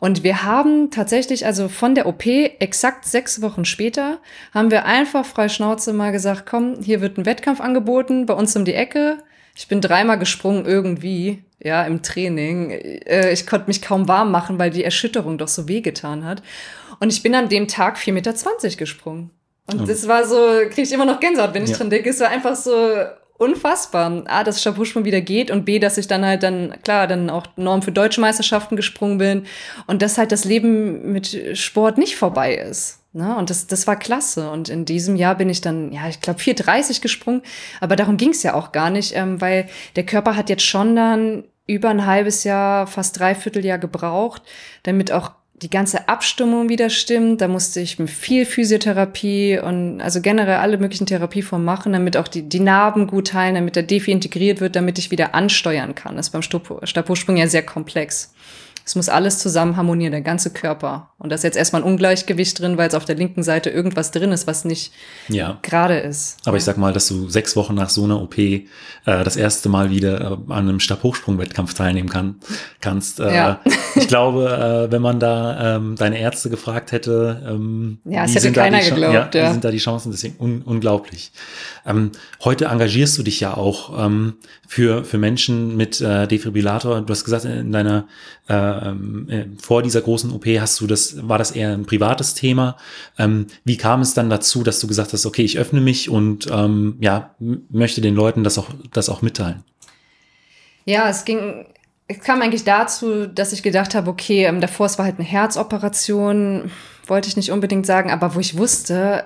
[0.02, 4.18] Und wir haben tatsächlich, also von der OP, exakt sechs Wochen später,
[4.54, 8.54] haben wir einfach frei Schnauze mal gesagt, komm, hier wird ein Wettkampf angeboten, bei uns
[8.58, 9.20] um die Ecke.
[9.56, 12.72] Ich bin dreimal gesprungen irgendwie, ja, im Training.
[12.72, 16.44] Äh, ich konnte mich kaum warm machen, weil die Erschütterung doch so wehgetan hat.
[17.04, 19.30] Und ich bin an dem Tag 4,20 Meter gesprungen.
[19.70, 19.86] Und oh.
[19.86, 20.38] das war so,
[20.70, 21.76] kriege ich immer noch Gänsehaut, wenn ich ja.
[21.76, 22.10] dran denke.
[22.10, 22.72] Es war einfach so
[23.38, 24.24] unfassbar.
[24.26, 27.46] A, dass Schabuschmann wieder geht und B, dass ich dann halt dann, klar, dann auch
[27.58, 29.46] Norm für deutsche Meisterschaften gesprungen bin
[29.86, 33.00] und dass halt das Leben mit Sport nicht vorbei ist.
[33.12, 33.36] Ne?
[33.36, 34.50] Und das, das war klasse.
[34.50, 37.42] Und in diesem Jahr bin ich dann, ja, ich glaube, 4,30 gesprungen.
[37.82, 40.96] Aber darum ging es ja auch gar nicht, ähm, weil der Körper hat jetzt schon
[40.96, 44.42] dann über ein halbes Jahr, fast dreiviertel Jahr gebraucht,
[44.84, 45.32] damit auch
[45.64, 47.42] die ganze Abstimmung wieder stimmt.
[47.42, 52.44] Da musste ich viel Physiotherapie und also generell alle möglichen Therapieformen machen, damit auch die,
[52.44, 56.18] die Narben gut heilen, damit der Defi integriert wird, damit ich wieder ansteuern kann.
[56.18, 58.34] Das ist beim Stabhochsprung ja sehr komplex.
[58.86, 61.10] Es muss alles zusammen harmonieren, der ganze Körper.
[61.18, 64.12] Und da ist jetzt erstmal ein Ungleichgewicht drin, weil es auf der linken Seite irgendwas
[64.12, 64.92] drin ist, was nicht
[65.30, 65.58] ja.
[65.62, 66.38] gerade ist.
[66.44, 68.60] Aber ich sag mal, dass du sechs Wochen nach so einer OP äh,
[69.06, 72.36] das erste Mal wieder äh, an einem Stabhochsprung-Wettkampf teilnehmen kann,
[72.82, 73.22] kannst.
[73.22, 73.62] Äh, ja.
[73.96, 78.52] ich glaube, äh, wenn man da ähm, deine Ärzte gefragt hätte, ähm, ja, es hätte
[78.52, 79.34] keiner geglaubt.
[79.34, 79.48] Ja.
[79.48, 80.12] Wie sind da die Chancen?
[80.12, 81.32] Deswegen un unglaublich.
[81.86, 82.12] Ähm,
[82.44, 84.36] heute engagierst du dich ja auch ähm,
[84.68, 87.02] für, für Menschen mit äh, Defibrillator.
[87.02, 88.08] Du hast gesagt, in deiner
[88.82, 92.78] ähm, äh, vor dieser großen OP hast du das, war das eher ein privates Thema.
[93.18, 96.48] Ähm, wie kam es dann dazu, dass du gesagt hast, okay, ich öffne mich und
[96.52, 97.36] ähm, ja,
[97.70, 99.64] möchte den Leuten das auch, das auch mitteilen?
[100.86, 101.66] Ja, es ging,
[102.08, 105.28] es kam eigentlich dazu, dass ich gedacht habe, okay, ähm, davor es war halt eine
[105.28, 106.72] Herzoperation,
[107.08, 109.26] wollte ich nicht unbedingt sagen, aber wo ich wusste,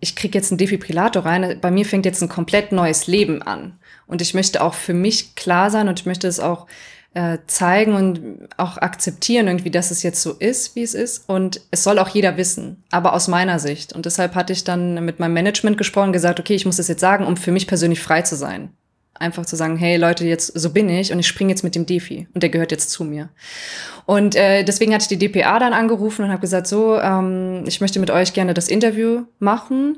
[0.00, 3.78] ich kriege jetzt einen Defibrillator rein, bei mir fängt jetzt ein komplett neues Leben an.
[4.06, 6.66] Und ich möchte auch für mich klar sein und ich möchte es auch
[7.16, 8.20] äh, zeigen und
[8.58, 11.26] auch akzeptieren irgendwie, dass es jetzt so ist, wie es ist.
[11.26, 13.94] Und es soll auch jeder wissen, aber aus meiner Sicht.
[13.94, 17.00] Und deshalb hatte ich dann mit meinem Management gesprochen gesagt, okay, ich muss das jetzt
[17.00, 18.68] sagen, um für mich persönlich frei zu sein.
[19.14, 21.86] Einfach zu sagen, hey Leute, jetzt so bin ich und ich springe jetzt mit dem
[21.86, 23.30] Defi und der gehört jetzt zu mir.
[24.04, 27.80] Und äh, deswegen hatte ich die DPA dann angerufen und habe gesagt, so, ähm, ich
[27.80, 29.96] möchte mit euch gerne das Interview machen.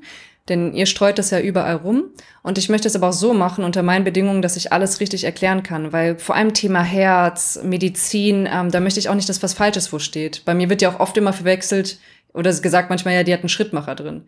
[0.49, 2.05] Denn ihr streut das ja überall rum.
[2.43, 5.25] Und ich möchte es aber auch so machen, unter meinen Bedingungen, dass ich alles richtig
[5.25, 5.93] erklären kann.
[5.93, 9.93] Weil vor allem Thema Herz, Medizin, ähm, da möchte ich auch nicht, dass was Falsches
[9.93, 10.45] wo steht.
[10.45, 11.99] Bei mir wird ja auch oft immer verwechselt
[12.33, 14.23] oder gesagt manchmal, ja, die hat einen Schrittmacher drin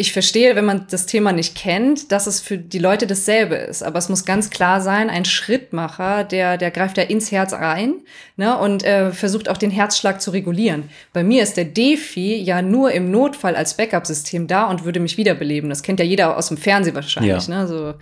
[0.00, 3.82] ich verstehe, wenn man das Thema nicht kennt, dass es für die Leute dasselbe ist.
[3.82, 7.96] Aber es muss ganz klar sein, ein Schrittmacher, der, der greift ja ins Herz rein
[8.38, 10.88] ne, und äh, versucht auch den Herzschlag zu regulieren.
[11.12, 15.18] Bei mir ist der Defi ja nur im Notfall als Backup-System da und würde mich
[15.18, 15.68] wiederbeleben.
[15.68, 17.46] Das kennt ja jeder aus dem Fernsehen wahrscheinlich.
[17.46, 17.62] Ja.
[17.62, 17.94] Ne, so.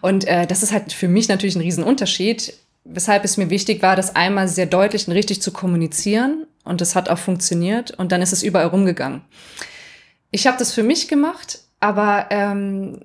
[0.00, 3.96] Und äh, das ist halt für mich natürlich ein Riesenunterschied, weshalb es mir wichtig war,
[3.96, 6.46] das einmal sehr deutlich und richtig zu kommunizieren.
[6.62, 7.90] Und das hat auch funktioniert.
[7.98, 9.22] Und dann ist es überall rumgegangen
[10.30, 13.00] ich habe das für mich gemacht, aber ähm,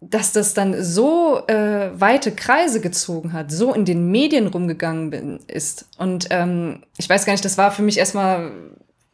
[0.00, 5.40] dass das dann so äh, weite Kreise gezogen hat, so in den Medien rumgegangen bin,
[5.48, 5.86] ist.
[5.98, 8.52] Und ähm, ich weiß gar nicht, das war für mich erstmal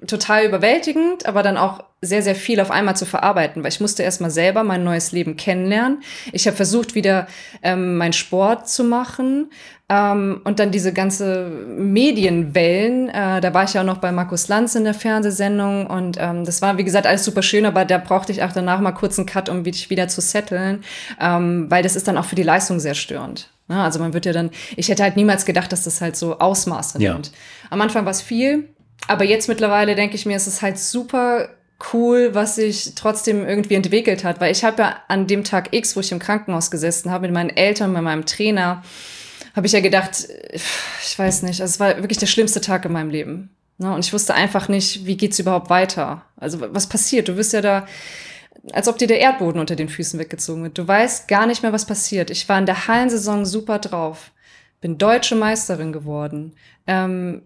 [0.06, 4.02] total überwältigend, aber dann auch sehr, sehr viel auf einmal zu verarbeiten, weil ich musste
[4.02, 6.02] erstmal selber mein neues Leben kennenlernen.
[6.32, 7.26] Ich habe versucht, wieder
[7.62, 9.50] ähm, meinen Sport zu machen
[9.88, 13.08] ähm, und dann diese ganze Medienwellen.
[13.08, 16.44] Äh, da war ich ja auch noch bei Markus Lanz in der Fernsehsendung und ähm,
[16.44, 19.18] das war, wie gesagt, alles super schön, aber da brauchte ich auch danach mal kurz
[19.18, 20.84] einen Cut, um mich wieder zu setteln,
[21.20, 23.50] ähm, weil das ist dann auch für die Leistung sehr störend.
[23.68, 26.38] Ja, also man wird ja dann, ich hätte halt niemals gedacht, dass das halt so
[26.38, 27.14] Ausmaße ja.
[27.14, 27.32] nimmt.
[27.70, 28.68] Am Anfang war es viel,
[29.06, 31.48] aber jetzt mittlerweile denke ich mir, es ist halt super
[31.92, 35.96] cool, was sich trotzdem irgendwie entwickelt hat, weil ich habe ja an dem Tag X,
[35.96, 38.82] wo ich im Krankenhaus gesessen habe, mit meinen Eltern, mit meinem Trainer,
[39.54, 42.92] habe ich ja gedacht, ich weiß nicht, also es war wirklich der schlimmste Tag in
[42.92, 43.50] meinem Leben.
[43.78, 43.92] Ne?
[43.92, 46.24] Und ich wusste einfach nicht, wie geht's überhaupt weiter?
[46.36, 47.28] Also was passiert?
[47.28, 47.86] Du wirst ja da,
[48.72, 50.78] als ob dir der Erdboden unter den Füßen weggezogen wird.
[50.78, 52.30] Du weißt gar nicht mehr, was passiert.
[52.30, 54.30] Ich war in der Hallensaison super drauf,
[54.80, 56.54] bin deutsche Meisterin geworden.
[56.86, 57.42] Ähm,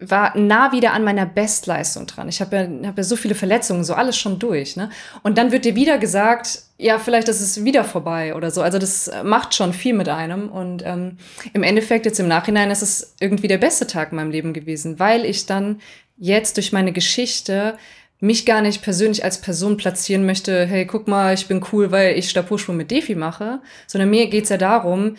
[0.00, 2.28] war nah wieder an meiner Bestleistung dran.
[2.28, 4.76] Ich habe ja, hab ja so viele Verletzungen, so alles schon durch.
[4.76, 4.90] Ne?
[5.22, 8.62] Und dann wird dir wieder gesagt, ja, vielleicht ist es wieder vorbei oder so.
[8.62, 10.48] Also das macht schon viel mit einem.
[10.48, 11.18] Und ähm,
[11.52, 15.00] im Endeffekt, jetzt im Nachhinein, ist es irgendwie der beste Tag in meinem Leben gewesen,
[15.00, 15.80] weil ich dann
[16.16, 17.76] jetzt durch meine Geschichte
[18.20, 22.18] mich gar nicht persönlich als Person platzieren möchte, hey, guck mal, ich bin cool, weil
[22.18, 25.16] ich Stabhochsprung mit Defi mache, sondern mir geht's ja darum,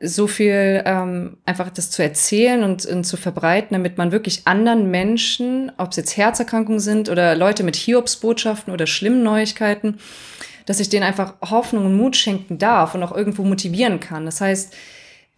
[0.00, 4.90] so viel ähm, einfach das zu erzählen und, und zu verbreiten, damit man wirklich anderen
[4.90, 9.98] Menschen, ob es jetzt Herzerkrankungen sind oder Leute mit Hiobsbotschaften oder schlimmen Neuigkeiten,
[10.66, 14.24] dass ich denen einfach Hoffnung und Mut schenken darf und auch irgendwo motivieren kann.
[14.24, 14.74] Das heißt,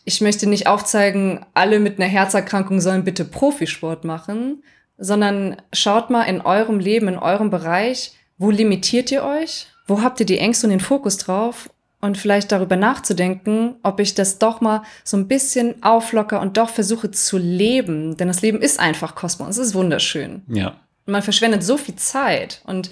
[0.04, 4.62] ich möchte nicht aufzeigen, alle mit einer Herzerkrankung sollen bitte Profisport machen,
[4.98, 9.68] sondern schaut mal in eurem Leben, in eurem Bereich, wo limitiert ihr euch?
[9.86, 11.70] Wo habt ihr die Ängste und den Fokus drauf?
[12.00, 16.70] Und vielleicht darüber nachzudenken, ob ich das doch mal so ein bisschen auflocker und doch
[16.70, 18.16] versuche zu leben.
[18.16, 20.42] Denn das Leben ist einfach und es ist wunderschön.
[20.48, 20.76] Ja.
[21.06, 22.62] Und man verschwendet so viel Zeit.
[22.64, 22.90] Und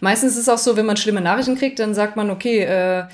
[0.00, 3.04] meistens ist es auch so, wenn man schlimme Nachrichten kriegt, dann sagt man, okay, äh,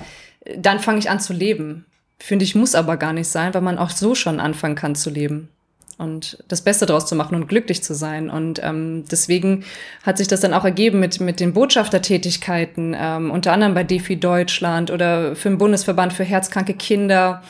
[0.57, 1.85] dann fange ich an zu leben.
[2.19, 5.09] Finde ich, muss aber gar nicht sein, weil man auch so schon anfangen kann zu
[5.09, 5.49] leben
[5.97, 8.29] und das Beste draus zu machen und glücklich zu sein.
[8.29, 9.63] Und ähm, deswegen
[10.03, 14.17] hat sich das dann auch ergeben mit, mit den Botschaftertätigkeiten, ähm, unter anderem bei DeFi
[14.17, 17.43] Deutschland oder für den Bundesverband für herzkranke Kinder,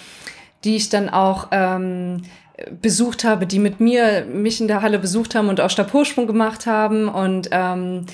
[0.63, 2.23] die ich dann auch ähm,
[2.81, 6.65] besucht habe, die mit mir mich in der Halle besucht haben und auch Stabhochsprung gemacht
[6.65, 7.07] haben.
[7.07, 8.05] Und ähm,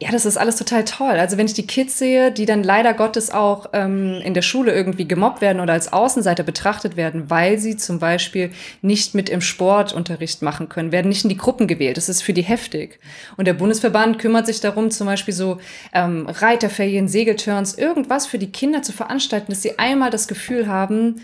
[0.00, 1.14] ja, das ist alles total toll.
[1.14, 4.72] Also wenn ich die Kids sehe, die dann leider Gottes auch ähm, in der Schule
[4.72, 9.40] irgendwie gemobbt werden oder als Außenseiter betrachtet werden, weil sie zum Beispiel nicht mit im
[9.40, 11.96] Sportunterricht machen können, werden nicht in die Gruppen gewählt.
[11.96, 13.00] Das ist für die heftig.
[13.36, 15.58] Und der Bundesverband kümmert sich darum, zum Beispiel so
[15.92, 21.16] ähm, Reiterferien, Segelturns, irgendwas für die Kinder zu veranstalten, dass sie einmal das Gefühl haben,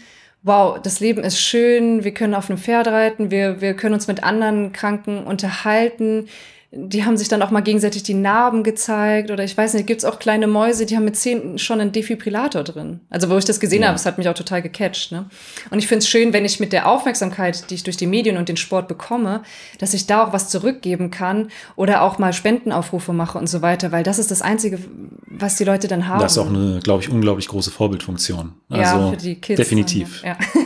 [0.45, 4.07] wow, das Leben ist schön, wir können auf einem Pferd reiten, wir, wir können uns
[4.07, 6.29] mit anderen Kranken unterhalten,
[6.77, 10.05] die haben sich dann auch mal gegenseitig die Narben gezeigt oder ich weiß nicht, gibt's
[10.05, 13.01] auch kleine Mäuse, die haben mit zehn schon einen Defibrillator drin.
[13.11, 13.89] Also wo ich das gesehen ja.
[13.89, 15.13] habe, es hat mich auch total gecatcht.
[15.13, 15.27] Ne?
[15.71, 18.37] Und ich finde es schön, wenn ich mit der Aufmerksamkeit, die ich durch die Medien
[18.37, 19.43] und den Sport bekomme,
[19.79, 23.93] dass ich da auch was zurückgeben kann oder auch mal Spendenaufrufe mache und so weiter,
[23.93, 24.79] weil das ist das Einzige,
[25.27, 26.21] was die Leute dann haben.
[26.21, 28.53] Das ist auch eine, glaube ich, unglaublich große Vorbildfunktion.
[28.69, 29.59] Also ja, für die Kids.
[29.59, 30.23] Definitiv.
[30.23, 30.63] Dann, ja.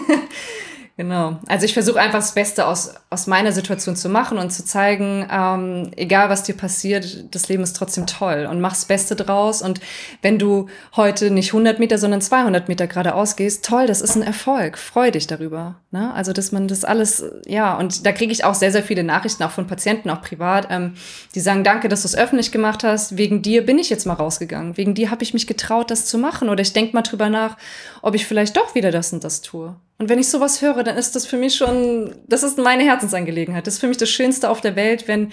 [0.98, 1.38] Genau.
[1.46, 5.24] Also ich versuche einfach das Beste aus, aus meiner Situation zu machen und zu zeigen,
[5.30, 9.62] ähm, egal was dir passiert, das Leben ist trotzdem toll und mach das Beste draus.
[9.62, 9.78] Und
[10.22, 14.24] wenn du heute nicht 100 Meter, sondern 200 Meter geradeaus gehst, toll, das ist ein
[14.24, 14.76] Erfolg.
[14.76, 15.76] Freu dich darüber.
[15.92, 16.12] Ne?
[16.14, 19.44] Also, dass man das alles, ja, und da kriege ich auch sehr, sehr viele Nachrichten,
[19.44, 20.94] auch von Patienten, auch privat, ähm,
[21.32, 23.16] die sagen, danke, dass du es öffentlich gemacht hast.
[23.16, 24.76] Wegen dir bin ich jetzt mal rausgegangen.
[24.76, 26.48] Wegen dir habe ich mich getraut, das zu machen.
[26.48, 27.56] Oder ich denke mal drüber nach,
[28.02, 29.76] ob ich vielleicht doch wieder das und das tue.
[29.98, 33.66] Und wenn ich sowas höre, dann ist das für mich schon, das ist meine Herzensangelegenheit.
[33.66, 35.32] Das ist für mich das Schönste auf der Welt, wenn,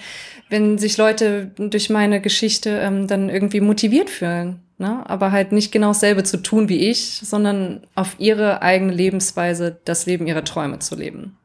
[0.50, 4.60] wenn sich Leute durch meine Geschichte ähm, dann irgendwie motiviert fühlen.
[4.78, 5.08] Ne?
[5.08, 10.06] Aber halt nicht genau dasselbe zu tun wie ich, sondern auf ihre eigene Lebensweise das
[10.06, 11.38] Leben ihrer Träume zu leben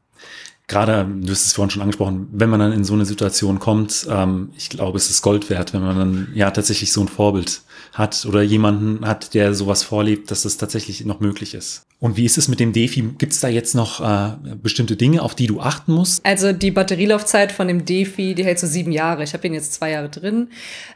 [0.71, 4.07] gerade, du hast es vorhin schon angesprochen, wenn man dann in so eine Situation kommt,
[4.09, 7.61] ähm, ich glaube, es ist Gold wert, wenn man dann ja tatsächlich so ein Vorbild
[7.93, 11.85] hat oder jemanden hat, der sowas vorlebt, dass das tatsächlich noch möglich ist.
[12.01, 13.03] Und wie ist es mit dem Defi?
[13.19, 16.25] Gibt es da jetzt noch äh, bestimmte Dinge, auf die du achten musst?
[16.25, 19.21] Also die Batterielaufzeit von dem Defi, die hält so sieben Jahre.
[19.23, 20.47] Ich habe ihn jetzt zwei Jahre drin,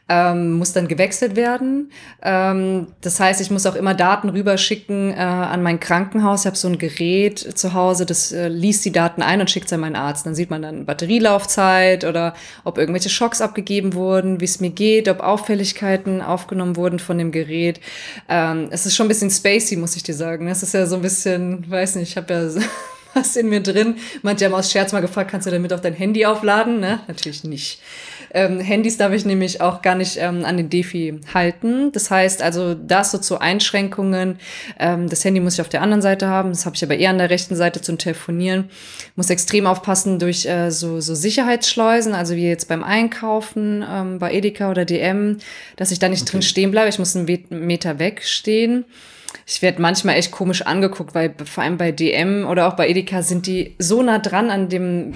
[0.09, 1.91] ähm, muss dann gewechselt werden.
[2.23, 6.41] Ähm, das heißt, ich muss auch immer Daten rüberschicken äh, an mein Krankenhaus.
[6.41, 9.67] Ich habe so ein Gerät zu Hause, das äh, liest die Daten ein und schickt
[9.67, 10.25] es an meinen Arzt.
[10.25, 15.07] Dann sieht man dann Batterielaufzeit oder ob irgendwelche Schocks abgegeben wurden, wie es mir geht,
[15.07, 17.79] ob Auffälligkeiten aufgenommen wurden von dem Gerät.
[18.27, 20.47] Ähm, es ist schon ein bisschen spacey, muss ich dir sagen.
[20.47, 22.49] Es ist ja so so ein bisschen, weiß nicht, ich habe ja
[23.13, 23.95] was in mir drin.
[24.21, 26.79] Manche haben aus Scherz mal gefragt, kannst du damit auch dein Handy aufladen?
[26.79, 27.01] Ne?
[27.07, 27.81] Natürlich nicht.
[28.33, 31.91] Ähm, Handys darf ich nämlich auch gar nicht ähm, an den Defi halten.
[31.91, 34.39] Das heißt also, das so zu Einschränkungen.
[34.79, 36.49] Ähm, das Handy muss ich auf der anderen Seite haben.
[36.49, 38.69] Das habe ich aber eher an der rechten Seite zum Telefonieren.
[39.17, 44.33] Muss extrem aufpassen durch äh, so, so Sicherheitsschleusen, also wie jetzt beim Einkaufen ähm, bei
[44.33, 45.39] Edeka oder DM,
[45.75, 46.31] dass ich da nicht okay.
[46.31, 46.89] drin stehen bleibe.
[46.89, 48.85] Ich muss einen Meter wegstehen
[49.45, 53.21] ich werde manchmal echt komisch angeguckt, weil vor allem bei DM oder auch bei Edeka
[53.21, 55.13] sind die so nah dran an dem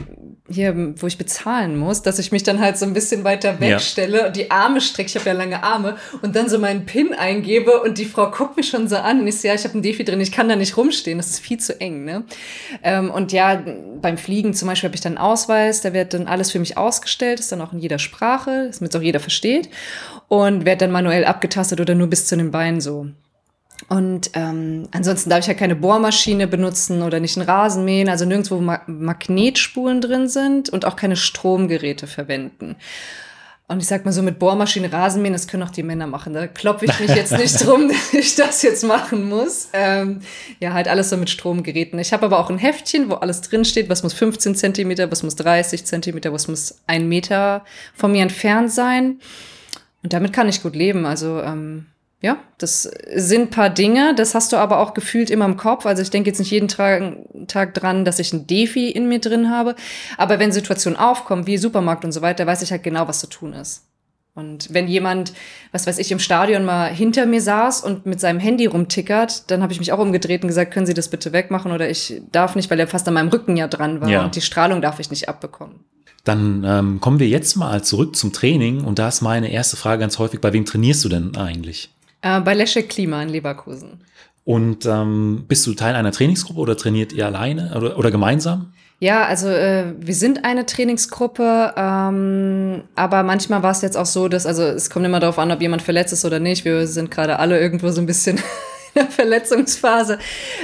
[0.52, 4.20] hier, wo ich bezahlen muss, dass ich mich dann halt so ein bisschen weiter wegstelle
[4.20, 4.28] ja.
[4.28, 7.82] und die Arme strecke, ich habe ja lange Arme, und dann so meinen PIN eingebe
[7.82, 9.82] und die Frau guckt mich schon so an und ich sehe, ja, ich habe ein
[9.82, 12.04] Defi drin, ich kann da nicht rumstehen, das ist viel zu eng.
[12.04, 12.24] Ne?
[12.84, 13.62] Ähm, und ja,
[14.02, 17.40] beim Fliegen zum Beispiel habe ich dann Ausweis, da wird dann alles für mich ausgestellt,
[17.40, 19.70] ist dann auch in jeder Sprache, damit es auch jeder versteht
[20.28, 23.08] und wird dann manuell abgetastet oder nur bis zu den Beinen so.
[23.88, 28.58] Und ähm, ansonsten darf ich ja keine Bohrmaschine benutzen oder nicht einen Rasenmähen, also nirgendwo
[28.58, 32.76] wo Ma Magnetspulen drin sind und auch keine Stromgeräte verwenden.
[33.70, 36.34] Und ich sag mal so, mit Bohrmaschine, Rasenmähen, das können auch die Männer machen.
[36.34, 39.70] Da klopfe ich mich jetzt nicht drum, dass ich das jetzt machen muss.
[39.74, 40.22] Ähm,
[40.60, 42.00] ja, halt alles so mit Stromgeräten.
[42.00, 45.36] Ich habe aber auch ein Heftchen, wo alles drinsteht, was muss 15 Zentimeter, was muss
[45.36, 49.20] 30 Zentimeter, was muss ein Meter von mir entfernt sein.
[50.02, 51.06] Und damit kann ich gut leben.
[51.06, 51.86] Also ähm,
[52.22, 52.84] ja, das
[53.16, 55.86] sind paar Dinge, das hast du aber auch gefühlt immer im Kopf.
[55.86, 57.16] Also ich denke jetzt nicht jeden Tag,
[57.48, 59.76] Tag dran, dass ich ein Defi in mir drin habe.
[60.18, 63.28] Aber wenn Situationen aufkommen, wie Supermarkt und so weiter, weiß ich halt genau, was zu
[63.28, 63.86] tun ist.
[64.36, 65.34] Und wenn jemand,
[65.72, 69.64] was weiß ich, im Stadion mal hinter mir saß und mit seinem Handy rumtickert, dann
[69.64, 72.56] habe ich mich auch umgedreht und gesagt, können Sie das bitte wegmachen oder ich darf
[72.56, 74.24] nicht, weil er fast an meinem Rücken ja dran war Ja.
[74.24, 75.76] und die Strahlung darf ich nicht abbekommen.
[76.24, 80.02] Dann ähm, kommen wir jetzt mal zurück zum Training und da ist meine erste Frage
[80.02, 81.90] ganz häufig, bei wem trainierst du denn eigentlich?
[82.22, 84.02] Äh, bei Leszek Klima in Leverkusen.
[84.44, 88.74] Und ähm, bist du Teil einer Trainingsgruppe oder trainiert ihr alleine oder, oder gemeinsam?
[89.02, 94.28] Ja, also äh, wir sind eine Trainingsgruppe, ähm, aber manchmal war es jetzt auch so,
[94.28, 96.66] dass, also es kommt immer darauf an, ob jemand verletzt ist oder nicht.
[96.66, 98.38] Wir sind gerade alle irgendwo so ein bisschen
[98.94, 100.20] in der Verletzungsphase.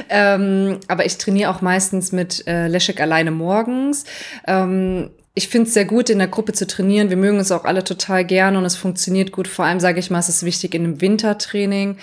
[0.10, 4.04] Ähm, aber ich trainiere auch meistens mit äh, Leszek alleine morgens.
[4.46, 7.10] Ähm, ich finde es sehr gut, in der Gruppe zu trainieren.
[7.10, 9.50] Wir mögen uns auch alle total gerne und es funktioniert gut.
[9.50, 11.98] Vor allem sage ich mal, es ist wichtig in einem Wintertraining,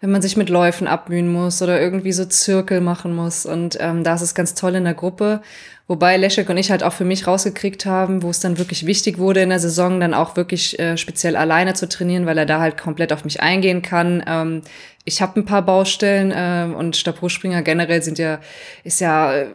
[0.00, 3.44] wenn man sich mit Läufen abmühen muss oder irgendwie so Zirkel machen muss.
[3.44, 5.42] Und ähm, da ist es ganz toll in der Gruppe.
[5.86, 9.18] Wobei Leszek und ich halt auch für mich rausgekriegt haben, wo es dann wirklich wichtig
[9.18, 12.60] wurde in der Saison, dann auch wirklich äh, speziell alleine zu trainieren, weil er da
[12.60, 14.22] halt komplett auf mich eingehen kann.
[14.26, 14.62] Ähm,
[15.04, 18.40] ich habe ein paar Baustellen ähm, und Stabhochspringer generell sind ja,
[18.84, 19.46] ist ja äh,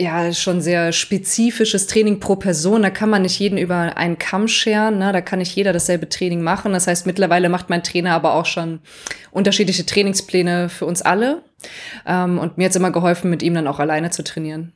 [0.00, 2.82] ja schon sehr spezifisches Training pro Person.
[2.82, 4.98] Da kann man nicht jeden über einen Kamm scheren.
[4.98, 5.12] Ne?
[5.12, 6.72] Da kann nicht jeder dasselbe Training machen.
[6.72, 8.80] Das heißt, mittlerweile macht mein Trainer aber auch schon
[9.30, 11.42] unterschiedliche Trainingspläne für uns alle.
[12.06, 14.72] Ähm, und mir hat immer geholfen, mit ihm dann auch alleine zu trainieren.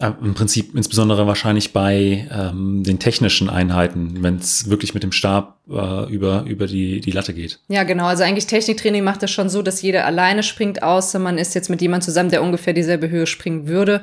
[0.00, 5.12] Äh, Im Prinzip insbesondere wahrscheinlich bei ähm, den technischen Einheiten, wenn es wirklich mit dem
[5.12, 7.60] Stab äh, über, über die, die Latte geht.
[7.68, 8.06] Ja, genau.
[8.06, 11.70] Also eigentlich Techniktraining macht das schon so, dass jeder alleine springt, außer man ist jetzt
[11.70, 14.02] mit jemandem zusammen, der ungefähr dieselbe Höhe springen würde.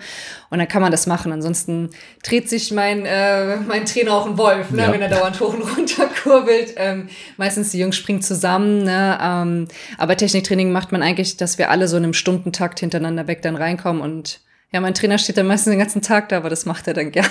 [0.50, 1.34] Und dann kann man das machen.
[1.34, 1.89] Ansonsten
[2.24, 4.84] dreht sich mein, äh, mein Trainer auch ein Wolf, ne?
[4.84, 4.94] Ja.
[4.94, 6.74] wenn er dauernd hoch und runter kurbelt.
[6.78, 8.84] Ähm, meistens die Jungs springen zusammen.
[8.84, 9.20] Ne?
[9.22, 9.68] Ähm,
[9.98, 13.58] aber Techniktraining macht man eigentlich, dass wir alle so in einem Stundentakt hintereinander weg dann
[13.58, 14.02] reinkommen.
[14.02, 14.39] Und
[14.72, 17.12] ja, mein Trainer steht dann meistens den ganzen Tag da, aber das macht er dann
[17.12, 17.30] gerne.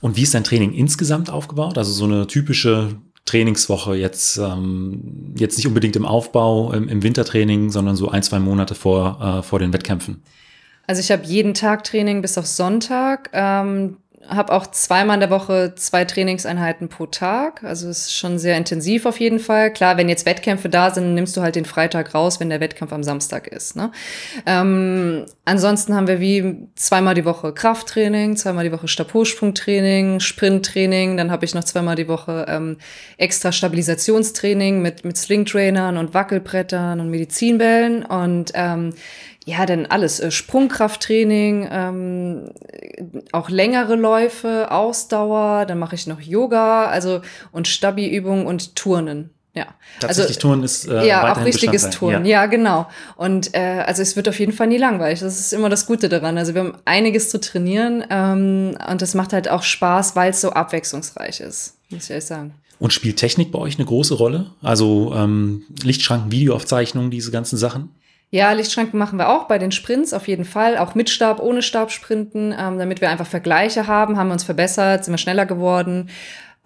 [0.00, 1.76] Und wie ist dein Training insgesamt aufgebaut?
[1.76, 7.70] Also so eine typische Trainingswoche jetzt, ähm, jetzt nicht unbedingt im Aufbau, im, im Wintertraining,
[7.70, 10.22] sondern so ein, zwei Monate vor, äh, vor den Wettkämpfen.
[10.86, 13.28] Also ich habe jeden Tag Training bis auf Sonntag.
[13.34, 17.64] Ähm, habe auch zweimal in der Woche zwei Trainingseinheiten pro Tag.
[17.64, 19.72] Also es ist schon sehr intensiv auf jeden Fall.
[19.72, 22.92] Klar, wenn jetzt Wettkämpfe da sind, nimmst du halt den Freitag raus, wenn der Wettkampf
[22.92, 23.74] am Samstag ist.
[23.74, 23.90] Ne?
[24.44, 31.16] Ähm, ansonsten haben wir wie zweimal die Woche Krafttraining, zweimal die Woche Stabhochsprungtraining, Sprinttraining.
[31.16, 32.76] Dann habe ich noch zweimal die Woche ähm,
[33.16, 38.04] extra Stabilisationstraining mit, mit Slingtrainern und Wackelbrettern und Medizinbällen.
[38.04, 38.92] Und ähm,
[39.48, 40.20] ja, dann alles.
[40.20, 42.50] Äh, Sprungkrafttraining, ähm,
[43.32, 49.30] auch längere Läufe, Ausdauer, dann mache ich noch Yoga, also und Stabi-Übungen und Turnen.
[49.54, 49.68] Ja.
[50.00, 51.98] Tatsächlich also, Touren ist äh, ja, auch richtiges Bestandteil.
[51.98, 52.26] Touren.
[52.26, 52.44] Ja.
[52.44, 52.88] genau.
[53.16, 55.20] Und äh, also es wird auf jeden Fall nie langweilig.
[55.20, 56.36] Das ist immer das Gute daran.
[56.36, 60.42] Also wir haben einiges zu trainieren ähm, und das macht halt auch Spaß, weil es
[60.42, 62.54] so abwechslungsreich ist, muss ich ehrlich sagen.
[62.78, 64.50] Und spielt Technik bei euch eine große Rolle?
[64.62, 67.88] Also ähm, Lichtschranken, Videoaufzeichnungen, diese ganzen Sachen?
[68.30, 71.62] Ja, Lichtschranken machen wir auch bei den Sprints auf jeden Fall, auch mit Stab, ohne
[71.62, 75.46] Stab sprinten, ähm, damit wir einfach Vergleiche haben, haben wir uns verbessert, sind wir schneller
[75.46, 76.10] geworden.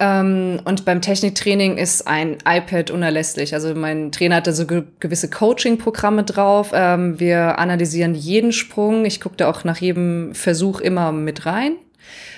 [0.01, 3.55] Ähm, und beim Techniktraining ist ein iPad unerlässlich.
[3.55, 6.73] Also mein Trainer hat da so ge gewisse Coaching-Programme drauf.
[6.75, 9.05] Ähm, wir analysieren jeden Sprung.
[9.05, 11.77] Ich gucke da auch nach jedem Versuch immer mit rein.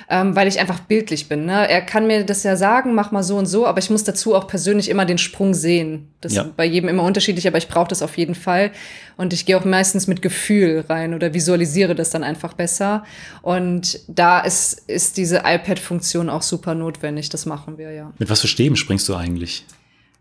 [0.08, 1.46] Ähm, weil ich einfach bildlich bin.
[1.46, 1.68] Ne?
[1.68, 4.34] Er kann mir das ja sagen, mach mal so und so, aber ich muss dazu
[4.34, 6.08] auch persönlich immer den Sprung sehen.
[6.20, 6.42] Das Ja.
[6.42, 8.70] ist bei jedem immer unterschiedlich, aber ich brauche das auf jeden Fall.
[9.16, 13.04] Und ich gehe auch meistens mit Gefühl rein oder visualisiere das dann einfach besser.
[13.42, 17.28] Und da ist, ist diese iPad-Funktion auch super notwendig.
[17.30, 18.12] Das machen wir, ja.
[18.18, 19.64] Mit was für Stäben springst du eigentlich?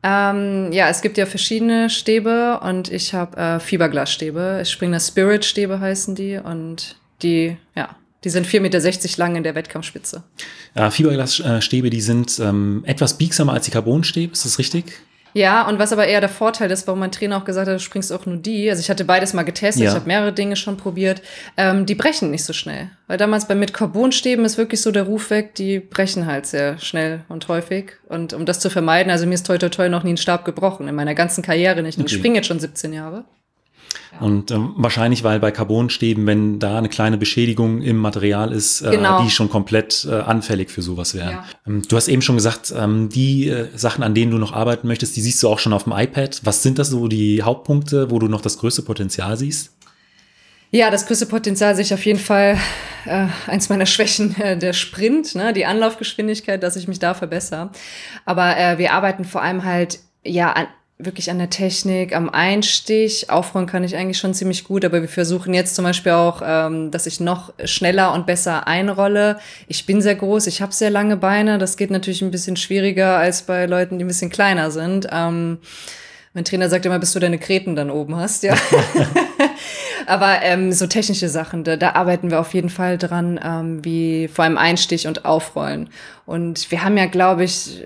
[0.06, 4.60] Ähm, ja, es gibt ja verschiedene Stäbe und ich habe äh, Fiberglasstäbe.
[4.62, 9.56] Ich springe Spirit-Stäbe heißen die und die, ja, die sind 4,60 Meter lang in der
[9.56, 10.24] Wettkampfspitze.
[10.76, 14.86] Äh, Fiberglasstäbe, die sind ähm, etwas biegsamer als die Carbonstäbe, ist das richtig?
[15.36, 17.80] Ja, und was aber eher der Vorteil ist, warum mein Trainer auch gesagt hat, du
[17.80, 18.70] springst auch nur die.
[18.70, 19.90] Also ich hatte beides mal getestet, Ja.
[19.90, 21.24] ich habe mehrere Dinge schon probiert.
[21.58, 22.92] Ähm, die brechen nicht so schnell.
[23.08, 26.78] Weil damals bei mit Carbonstäben ist wirklich so der Ruf weg, die brechen halt sehr
[26.78, 27.94] schnell und häufig.
[28.10, 30.46] Und um das zu vermeiden, also mir ist toi toi toi noch nie ein Stab
[30.46, 31.98] gebrochen, in meiner ganzen Karriere nicht.
[31.98, 32.20] Und Ich Okay.
[32.20, 33.26] springe jetzt schon 17 Jahre.
[34.20, 38.91] Und ähm, wahrscheinlich, weil bei Carbonstäben, wenn da eine kleine Beschädigung im Material ist, äh,
[38.91, 39.24] Genau.
[39.24, 41.32] die schon komplett äh, anfällig für sowas wären.
[41.32, 41.46] Ja.
[41.68, 44.88] Ähm, du hast eben schon gesagt, ähm, die äh, Sachen, an denen du noch arbeiten
[44.88, 46.41] möchtest, die siehst du auch schon auf dem iPad.
[46.44, 49.72] Was sind das so die Hauptpunkte, wo du noch das größte Potenzial siehst?
[50.72, 52.58] Ja, das größte Potenzial sehe ich auf jeden Fall
[53.06, 57.70] äh, eins meiner Schwächen, äh, der Sprint, ne, die Anlaufgeschwindigkeit, dass ich mich da verbessere.
[58.26, 60.66] Aber äh, wir arbeiten vor allem halt ja an,
[60.98, 63.30] wirklich an der Technik, am Einstich.
[63.30, 66.91] Aufräumen kann ich eigentlich schon ziemlich gut, aber wir versuchen jetzt zum Beispiel auch, ähm,
[66.91, 69.39] dass ich noch schneller und besser einrolle.
[69.68, 71.58] Ich bin sehr groß, ich habe sehr lange Beine.
[71.58, 75.08] Das geht natürlich ein bisschen schwieriger als bei Leuten, die ein bisschen kleiner sind.
[75.12, 75.60] Ähm,
[76.34, 78.56] mein Trainer sagt immer, bis du deine Kreten dann oben hast, ja.
[80.08, 84.28] Aber ähm, so technische Sachen, da, da arbeiten wir auf jeden Fall dran, ähm, wie
[84.28, 85.89] vor allem Einstich und Aufrollen.
[86.26, 87.84] Und wir haben ja, glaube ich,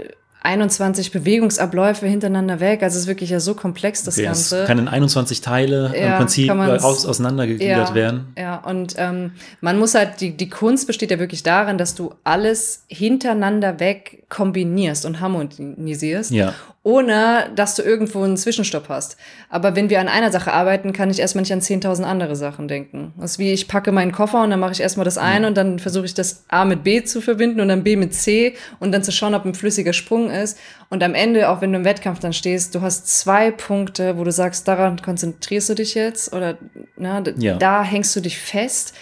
[0.48, 2.82] 21 Bewegungsabläufe hintereinander weg.
[2.82, 4.66] Also es ist wirklich ja so komplex, das Okay, es Ganze.
[4.66, 8.34] kann in 21 Teile im Ja, Prinzip äh, man's- aus, auseinandergegliedert ja, werden.
[8.38, 12.14] Ja, und ähm, man muss halt, die, die Kunst besteht ja wirklich darin, dass du
[12.24, 16.54] alles hintereinander weg kombinierst und harmonisierst, Ja.
[16.88, 19.18] Ohne dass du irgendwo einen Zwischenstopp hast.
[19.50, 22.70] Aber wenn wir an einer Sache arbeiten, kann ich erstmal nicht an 10.000 andere Sachen
[22.70, 23.14] denken.
[23.20, 25.58] Das ist wie, ich packe meinen Koffer und dann mache ich erstmal das eine und
[25.58, 28.94] dann versuche ich das A mit B zu verbinden und dann B mit C und
[28.94, 30.58] dann zu schauen, ob ein flüssiger Sprung ist.
[30.90, 34.24] Und am Ende, auch wenn du im Wettkampf dann stehst, du hast zwei Punkte, wo
[34.24, 36.58] du sagst, daran konzentrierst du dich jetzt oder
[36.96, 37.58] na, d- Ja.
[37.58, 38.94] da hängst du dich fest.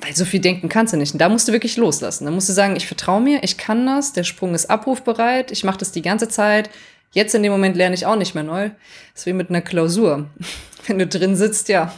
[0.00, 1.12] Weil so viel denken kannst du nicht.
[1.14, 2.24] Und da musst du wirklich loslassen.
[2.24, 5.62] Da musst du sagen, ich vertraue mir, ich kann das, der Sprung ist abrufbereit, ich
[5.62, 6.68] mache das die ganze Zeit.
[7.14, 8.70] Jetzt in dem Moment lerne ich auch nicht mehr neu.
[9.12, 10.26] Das ist wie mit einer Klausur.
[10.86, 11.94] Wenn du drin sitzt, ja,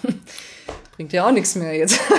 [0.96, 1.98] bringt ja auch nichts mehr jetzt.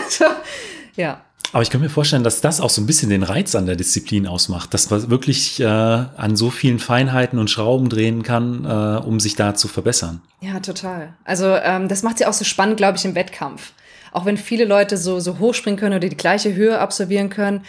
[0.95, 1.21] Ja.
[1.53, 3.75] Aber ich könnte mir vorstellen, dass das auch so ein bisschen den Reiz an der
[3.75, 9.05] Disziplin ausmacht, dass man wirklich äh, an so vielen Feinheiten und Schrauben drehen kann, äh,
[9.05, 10.21] um sich da zu verbessern.
[10.41, 11.13] Ja, total.
[11.23, 13.73] Also ähm, das macht sie auch so spannend, glaube ich, im Wettkampf.
[14.11, 17.61] Auch wenn viele Leute so, so hoch springen können oder die gleiche Höhe absolvieren können,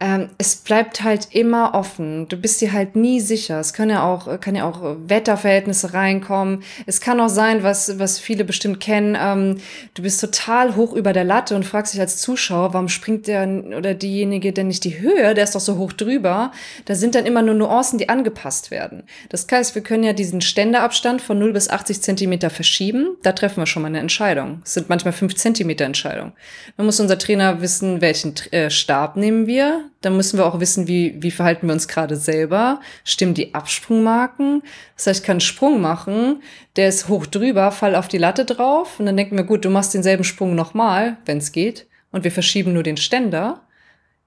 [0.00, 2.28] ähm, es bleibt halt immer offen.
[2.28, 3.58] Du bist dir halt nie sicher.
[3.58, 6.62] Es können ja auch, kann ja auch Wetterverhältnisse reinkommen.
[6.86, 9.16] Es kann auch sein, was, was viele bestimmt kennen.
[9.20, 9.58] Ähm,
[9.94, 13.48] du bist total hoch über der Latte und fragst dich als Zuschauer, warum springt der
[13.76, 15.34] oder diejenige denn nicht die Höhe?
[15.34, 16.52] Der ist doch so hoch drüber.
[16.84, 19.02] Da sind dann immer nur Nuancen, die angepasst werden.
[19.30, 23.16] Das heißt, wir können ja diesen Ständeabstand von 0 bis 80 Zentimeter verschieben.
[23.24, 24.62] Da treffen wir schon mal eine Entscheidung.
[24.64, 26.34] Es sind manchmal 5 Zentimeter Entscheidungen.
[26.76, 29.87] Dann muss unser Trainer wissen, welchen äh, Stab nehmen wir.
[30.00, 32.80] Dann müssen wir auch wissen, wie, wie verhalten wir uns gerade selber.
[33.04, 34.62] Stimmen die Absprungmarken?
[34.96, 36.42] Das heißt, ich kann einen Sprung machen,
[36.76, 39.70] der ist hoch drüber, fall auf die Latte drauf und dann denken wir, gut, du
[39.70, 41.86] machst denselben Sprung nochmal, wenn es geht.
[42.10, 43.62] Und wir verschieben nur den Ständer.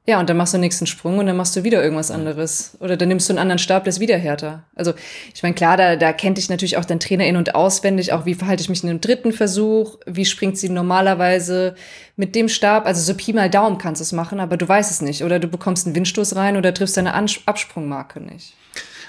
[0.07, 2.75] Ja, und dann machst du den nächsten Sprung und dann machst du wieder irgendwas anderes.
[2.79, 4.63] Oder dann nimmst du einen anderen Stab, der ist wieder härter.
[4.75, 4.93] Also,
[5.33, 8.25] ich meine, klar, da, da kennt dich natürlich auch dein Trainer in- und auswendig, auch
[8.25, 11.75] wie verhalte ich mich in einem dritten Versuch, wie springt sie normalerweise
[12.15, 12.87] mit dem Stab.
[12.87, 15.23] Also, so Pi mal Daumen kannst du es machen, aber du weißt es nicht.
[15.23, 18.55] Oder du bekommst einen Windstoß rein oder triffst deine Ans Absprungmarke nicht.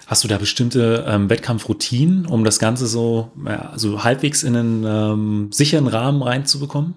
[0.06, 4.84] Hast du da bestimmte ähm, Wettkampfroutinen, um das Ganze so, ja, so halbwegs in einen
[4.84, 6.94] ähm, sicheren Rahmen reinzubekommen?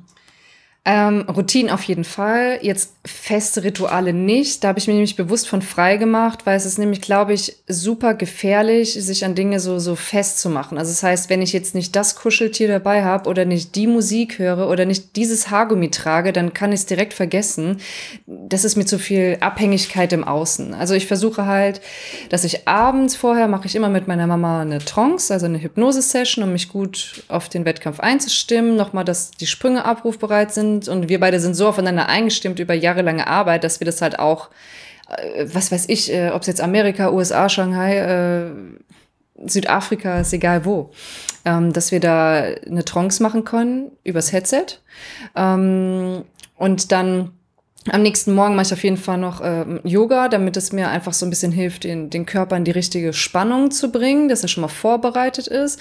[0.88, 2.60] Ähm, Routinen auf jeden Fall.
[2.62, 4.64] Jetzt feste Rituale nicht.
[4.64, 7.56] Da habe ich mir nämlich bewusst von frei gemacht, weil es ist nämlich, glaube ich,
[7.68, 10.78] super gefährlich, sich an Dinge so, so festzumachen.
[10.78, 14.38] Also das heißt, wenn ich jetzt nicht das Kuscheltier dabei habe oder nicht die Musik
[14.38, 17.78] höre oder nicht dieses Haargummi trage, dann kann ich es direkt vergessen.
[18.28, 20.76] Das ist mir zu viel Abhängigkeit im Außen.
[20.76, 21.82] Also ich versuche halt,
[22.30, 26.44] dass ich abends vorher mache ich immer mit meiner Mama eine Trance, also eine Hypnose-Session,
[26.44, 28.76] um mich gut auf den Wettkampf einzustimmen.
[28.76, 33.28] Nochmal, dass die Sprünge abrufbereit sind und wir beide sind so aufeinander eingestimmt über jahrelange
[33.28, 34.50] Arbeit, dass wir das halt auch,
[35.10, 38.52] äh, was weiß ich, äh, ob es jetzt Amerika, USA, Shanghai, äh,
[39.48, 40.92] Südafrika, ist egal wo,
[41.44, 44.66] ähm, dass wir da eine Trance machen können übers Headset.
[45.36, 46.24] Ähm,
[46.58, 47.32] und dann
[47.92, 51.14] am nächsten Morgen mache ich auf jeden Fall noch ähm, Yoga, damit es mir einfach
[51.14, 54.48] so ein bisschen hilft, den, den Körper in die richtige Spannung zu bringen, dass er
[54.48, 55.80] schon mal vorbereitet ist.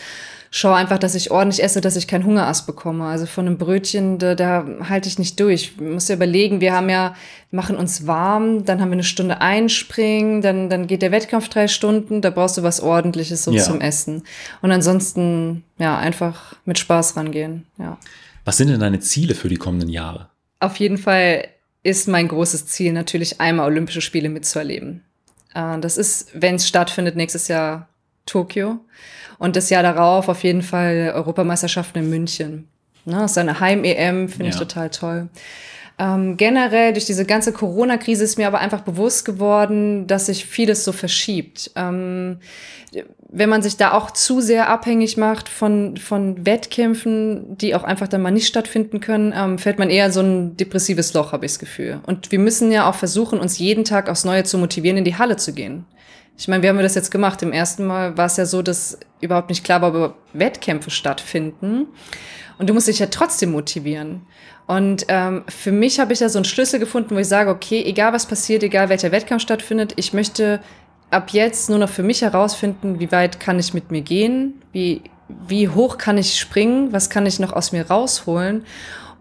[0.57, 3.07] Schau einfach, dass ich ordentlich esse, dass ich keinen Hungerass bekomme.
[3.07, 5.72] Also von einem Brötchen, da, da halte ich nicht durch.
[5.74, 7.16] Ich muss ja überlegen, wir haben ja,
[7.50, 11.66] machen uns warm, dann haben wir eine Stunde einspringen, dann, dann geht der Wettkampf drei
[11.66, 13.64] Stunden, da brauchst du was ordentliches so Ja.
[13.64, 14.22] zum Essen.
[14.62, 17.98] Und ansonsten, ja, einfach mit Spaß rangehen, ja.
[18.44, 20.28] Was sind denn deine Ziele für die kommenden Jahre?
[20.61, 21.48] Auf jeden Fall
[21.82, 25.02] ist mein großes Ziel natürlich einmal Olympische Spiele mitzuerleben.
[25.52, 27.88] Äh, Das ist, wenn es stattfindet, nächstes Jahr
[28.27, 28.79] Tokio.
[29.39, 32.68] Und das Jahr darauf auf jeden Fall Europameisterschaften in München.
[33.05, 34.61] Ne, das ist eine Heim-EM, finde ich Ja.
[34.61, 35.29] total toll.
[35.97, 40.83] Ähm, generell durch diese ganze Corona-Krise ist mir aber einfach bewusst geworden, dass sich vieles
[40.85, 41.70] so verschiebt.
[41.77, 42.39] Ähm,
[43.29, 48.09] wenn man sich da auch zu sehr abhängig macht von, von Wettkämpfen, die auch einfach
[48.09, 51.53] dann mal nicht stattfinden können, ähm, fällt man eher so ein depressives Loch, habe ich
[51.53, 52.01] das Gefühl.
[52.07, 55.16] Und wir müssen ja auch versuchen, uns jeden Tag aufs Neue zu motivieren, in die
[55.16, 55.85] Halle zu gehen.
[56.37, 57.43] Ich meine, wie haben wir das jetzt gemacht?
[57.43, 61.87] Im ersten Mal war es ja so, dass überhaupt nicht klar war, ob Wettkämpfe stattfinden.
[62.59, 64.22] Und du musst dich ja trotzdem motivieren.
[64.66, 67.82] Und ähm, für mich habe ich da so einen Schlüssel gefunden, wo ich sage, okay,
[67.85, 70.61] egal was passiert, egal welcher Wettkampf stattfindet, ich möchte
[71.11, 75.03] ab jetzt nur noch für mich herausfinden, wie weit kann ich mit mir gehen, wie,
[75.28, 78.64] wie hoch kann ich springen, was kann ich noch aus mir rausholen.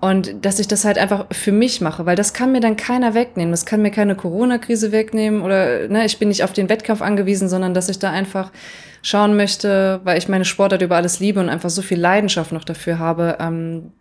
[0.03, 3.13] Und dass ich das halt einfach für mich mache, weil das kann mir dann keiner
[3.13, 3.51] wegnehmen.
[3.51, 7.47] Das kann mir keine Corona-Krise wegnehmen oder ne, ich bin nicht auf den Wettkampf angewiesen,
[7.47, 8.51] sondern dass ich da einfach
[9.01, 12.65] schauen möchte, weil ich meine Sportart über alles liebe und einfach so viel Leidenschaft noch
[12.65, 13.93] dafür habe, ähm,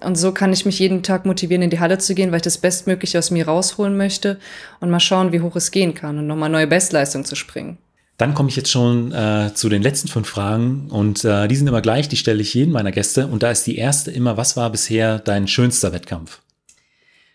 [0.00, 2.42] und so kann ich mich jeden Tag motivieren, in die Halle zu gehen, weil ich
[2.42, 4.38] das Bestmögliche aus mir rausholen möchte
[4.80, 7.76] und mal schauen, wie hoch es gehen kann und nochmal neue Bestleistung zu springen.
[8.18, 11.66] Dann komme ich jetzt schon äh, zu den letzten fünf Fragen und äh, die sind
[11.66, 14.56] immer gleich, die stelle ich jedem meiner Gäste und da ist die erste immer, was
[14.56, 16.40] war bisher dein schönster Wettkampf?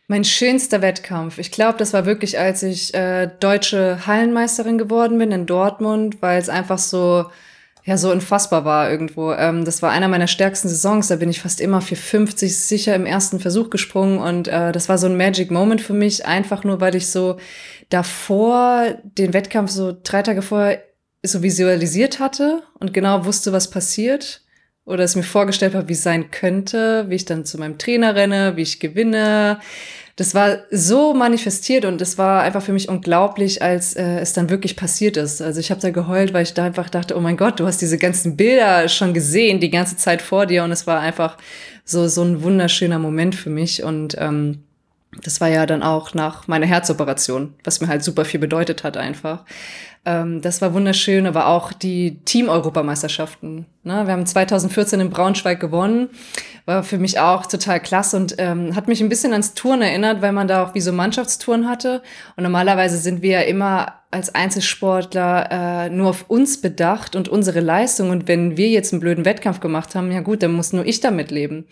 [0.10, 1.38] Mein schönster Wettkampf.
[1.38, 6.40] Ich glaube, das war wirklich, als ich äh, deutsche Hallenmeisterin geworden bin in Dortmund, weil
[6.40, 7.26] es einfach so,
[7.84, 9.34] ja so unfassbar war irgendwo.
[9.34, 11.10] Ähm, das war einer meiner stärksten Saisons.
[11.10, 14.88] Da bin ich fast immer für 50 sicher im ersten Versuch gesprungen und äh, das
[14.88, 17.36] war so ein Magic Moment für mich, einfach nur, weil ich so
[17.90, 20.84] davor den Wettkampf so drei Tage vorher
[21.24, 24.42] so visualisiert hatte und genau wusste, was passiert
[24.86, 28.16] oder es mir vorgestellt habe, wie es sein könnte, wie ich dann zu meinem Trainer
[28.16, 29.60] renne, wie ich gewinne,
[30.18, 34.50] das war so manifestiert und es war einfach für mich unglaublich, als äh, es dann
[34.50, 35.44] wirklich passiert ist.
[35.44, 37.82] Also ich habe da geheult, weil ich da einfach dachte, oh mein Gott, du hast
[37.82, 41.38] diese ganzen Bilder schon gesehen, die ganze Zeit vor dir und es war einfach
[41.86, 44.64] so so ein wunderschöner Moment für mich und ähm,
[45.24, 48.98] das war ja dann auch nach meiner Herzoperation, was mir halt super viel bedeutet hat
[48.98, 49.46] einfach.
[50.06, 53.66] Ähm, das war wunderschön, aber auch die Team-Europameisterschaften.
[53.84, 54.06] Ne?
[54.06, 56.10] Wir haben 2014 in Braunschweig gewonnen,
[56.66, 60.22] war für mich auch total klasse und ähm, hat mich ein bisschen ans Touren erinnert,
[60.22, 62.02] weil man da auch wie so Mannschaftstouren hatte.
[62.36, 67.60] Und normalerweise sind wir ja immer als Einzelsportler äh, nur auf uns bedacht und unsere
[67.60, 68.10] Leistung.
[68.10, 71.02] Und wenn wir jetzt einen blöden Wettkampf gemacht haben, ja gut, dann muss nur ich
[71.02, 71.66] damit leben.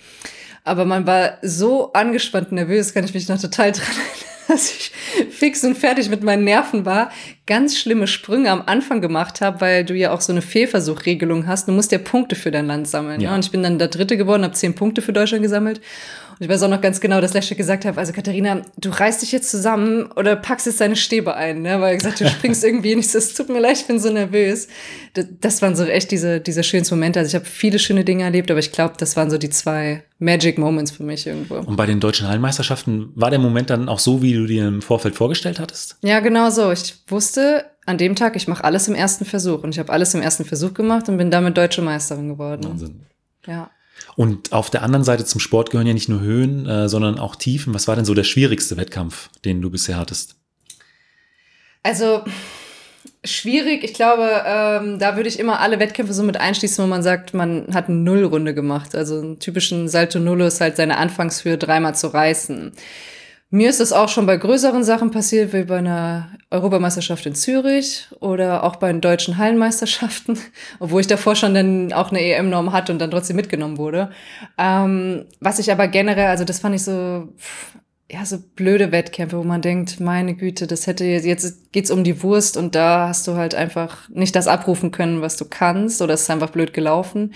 [0.66, 4.92] Aber man war so angespannt nervös, kann ich mich noch total dran erinnern dass ich
[5.32, 7.12] fix und fertig mit meinen Nerven war,
[7.48, 11.68] ganz schlimme Sprünge am Anfang gemacht habe, weil du ja auch so eine Fehlversuchregelung hast.
[11.68, 13.22] Du musst ja Punkte für dein Land sammeln.
[13.22, 13.30] Ja.
[13.30, 13.36] Ne?
[13.36, 15.82] Und ich bin dann der Dritte geworden, habe zehn Punkte für Deutschland gesammelt.
[16.38, 19.22] Und ich weiß auch noch ganz genau, dass Lesche gesagt hat, also Katharina, du reißt
[19.22, 21.80] dich jetzt zusammen oder packst jetzt deine Stäbe ein, ne?
[21.80, 23.14] weil er gesagt du springst irgendwie nicht.
[23.16, 24.68] Es tut mir leid, ich bin so nervös.
[25.14, 27.20] Das, das waren so echt diese, diese schönsten Momente.
[27.20, 30.04] Also ich habe viele schöne Dinge erlebt, aber ich glaube, das waren so die zwei
[30.20, 31.56] Magic Moments für mich irgendwo.
[31.56, 34.82] Und bei den deutschen Hallenmeisterschaften war der Moment dann auch so, wie du dir im
[34.82, 35.98] Vorfeld vorgestellt hattest?
[36.02, 36.72] Ja, genau so.
[36.72, 39.64] Ich wusste an dem Tag, ich mache alles im ersten Versuch.
[39.64, 42.66] Und ich habe alles im ersten Versuch gemacht und bin damit deutsche Meisterin geworden.
[42.66, 43.06] Wahnsinn.
[43.46, 43.70] Ja.
[44.16, 47.36] Und auf der anderen Seite zum Sport gehören ja nicht nur Höhen, äh, sondern auch
[47.36, 47.74] Tiefen.
[47.74, 50.36] Was war denn so der schwierigste Wettkampf, den du bisher hattest?
[51.84, 52.24] Also
[53.24, 53.84] schwierig.
[53.84, 57.34] Ich glaube, ähm, da würde ich immer alle Wettkämpfe so mit einschließen, wo man sagt,
[57.34, 58.96] man hat eine Nullrunde gemacht.
[58.96, 62.72] Also einen typischen Salto Nullo ist halt seine Anfangshöhe dreimal zu reißen.
[63.56, 68.06] Mir ist das auch schon bei größeren Sachen passiert, wie bei einer Europameisterschaft in Zürich
[68.20, 70.38] oder auch bei den deutschen Hallenmeisterschaften,
[70.82, 74.12] obwohl ich davor schon dann auch eine EM-Norm hatte und dann trotzdem mitgenommen wurde.
[74.58, 77.30] Ähm, was ich aber generell, also das fand ich so,
[78.12, 82.04] ja, so blöde Wettkämpfe, wo man denkt, meine Güte, das hätte jetzt, jetzt geht's um
[82.04, 86.02] die Wurst und da hast du halt einfach nicht das abrufen können, was du kannst
[86.02, 87.34] oder es ist einfach blöd gelaufen.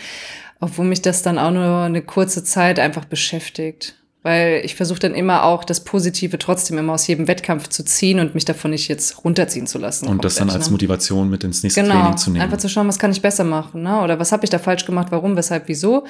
[0.59, 3.98] Obwohl mich das dann auch nur eine kurze Zeit einfach beschäftigt.
[4.21, 8.19] Weil ich versuche dann immer auch das Positive trotzdem immer aus jedem Wettkampf zu ziehen
[8.19, 10.07] und mich davon nicht jetzt runterziehen zu lassen.
[10.07, 10.71] Und das dann als ne?
[10.71, 12.43] Motivation mit ins nächste genau, Training zu nehmen.
[12.43, 14.01] Einfach zu schauen, was kann ich besser machen, ne?
[14.01, 16.03] Oder was habe ich da falsch gemacht, warum, weshalb, wieso.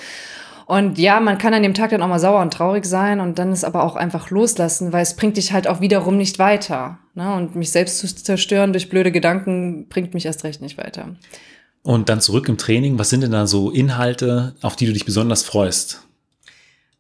[0.70, 3.40] Und ja, man kann an dem Tag dann auch mal sauer und traurig sein und
[3.40, 7.00] dann ist aber auch einfach loslassen, weil es bringt dich halt auch wiederum nicht weiter.
[7.16, 7.34] Ne?
[7.34, 11.16] Und mich selbst zu zerstören durch blöde Gedanken bringt mich erst recht nicht weiter.
[11.82, 15.06] Und dann zurück im Training, was sind denn da so Inhalte, auf die du dich
[15.06, 16.08] besonders freust?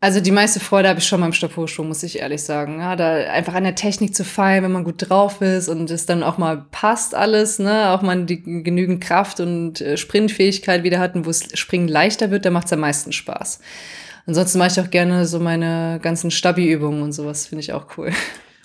[0.02, 2.80] Also die meiste Freude habe ich schon beim Stabhochsprung, muss ich ehrlich sagen.
[2.80, 6.06] Ja, da einfach an der Technik zu feiern, wenn man gut drauf ist und es
[6.06, 11.00] dann auch mal passt alles, ne, auch man die genügend Kraft und äh, Sprintfähigkeit wieder
[11.00, 13.60] hat und wo es Springen leichter wird, da macht es am meisten Spaß.
[14.26, 18.12] Ansonsten mache ich auch gerne so meine ganzen Stabi-Übungen und sowas, finde ich auch cool.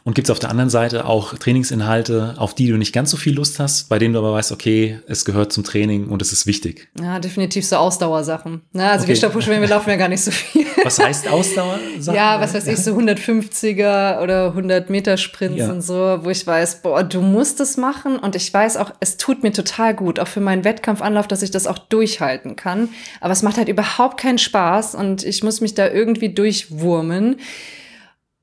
[0.06, 3.16] Und gibt es auf der anderen Seite auch Trainingsinhalte, auf die du nicht ganz so
[3.16, 6.30] viel Lust hast, bei denen du aber weißt, okay, es gehört zum Training und es
[6.30, 6.88] ist wichtig?
[7.00, 8.60] Ja, definitiv so Ausdauersachen.
[8.74, 8.84] Ne?
[8.84, 9.08] Also okay.
[9.08, 10.66] wir Stabhochschwimmen, wir laufen ja gar nicht so viel.
[10.84, 12.14] Was heißt Ausdauersachen?
[12.14, 15.70] Ja, was weiß ich, so 150er oder 100 Meter Sprints ja.
[15.70, 19.16] und so, wo ich weiß, boah, du musst es machen und ich weiß auch, es
[19.16, 22.90] tut mir total gut, auch für meinen Wettkampfanlauf, dass ich das auch durchhalten kann.
[23.22, 27.36] Aber es macht halt überhaupt keinen Spaß und ich muss mich da irgendwie durchwurmen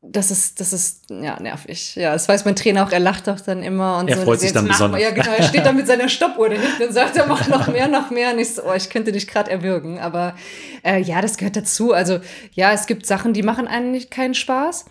[0.04, 1.96] das ist, das ist, ja, nervig.
[1.96, 4.24] Ja, das weiß mein Trainer auch, er lacht doch dann immer und er so.
[4.24, 5.00] freut sich dann besonders.
[5.00, 7.88] Ja, genau, er steht dann mit seiner Stoppuhr dahinten und sagt, er macht noch mehr,
[7.88, 8.34] noch mehr.
[8.34, 10.00] Und ich so, oh, ich könnte dich gerade erwürgen.
[10.00, 10.36] Aber
[10.84, 11.94] äh, ja, das gehört dazu.
[11.94, 12.20] Also
[12.54, 14.86] ja, es gibt Sachen, die machen eigentlich keinen Spaß.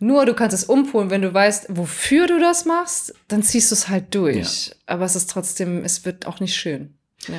[0.00, 3.76] Nur du kannst es umpolen, wenn du weißt, wofür du das machst, dann ziehst du
[3.76, 4.66] es halt durch.
[4.66, 4.72] Ja.
[4.86, 6.94] Aber es ist trotzdem, es wird auch nicht schön.
[7.28, 7.38] Ja.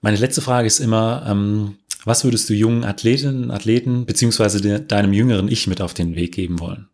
[0.00, 5.12] Meine letzte Frage ist immer, ähm, was würdest du jungen Athletinnen, Athleten beziehungsweise de, deinem
[5.12, 6.88] jüngeren Ich mit auf den Weg geben wollen?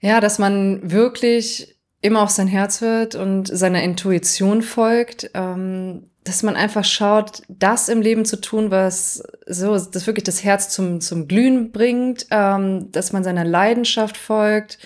[0.00, 6.42] Ja, dass man wirklich immer auf sein Herz hört und seiner Intuition folgt, ähm, dass
[6.42, 11.00] man einfach schaut, das im Leben zu tun, was so, das wirklich das Herz zum,
[11.00, 14.78] zum Glühen bringt, ähm, dass man seiner Leidenschaft folgt,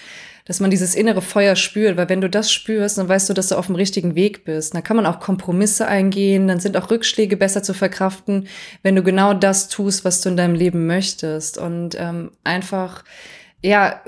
[0.48, 3.48] dass man dieses innere Feuer spürt, weil wenn du das spürst, dann weißt du, dass
[3.48, 4.74] du auf dem richtigen Weg bist.
[4.74, 8.48] Dann kann man auch Kompromisse eingehen, dann sind auch Rückschläge besser zu verkraften,
[8.82, 13.04] wenn du genau das tust, was du in deinem Leben möchtest und ähm, einfach
[13.62, 14.00] ja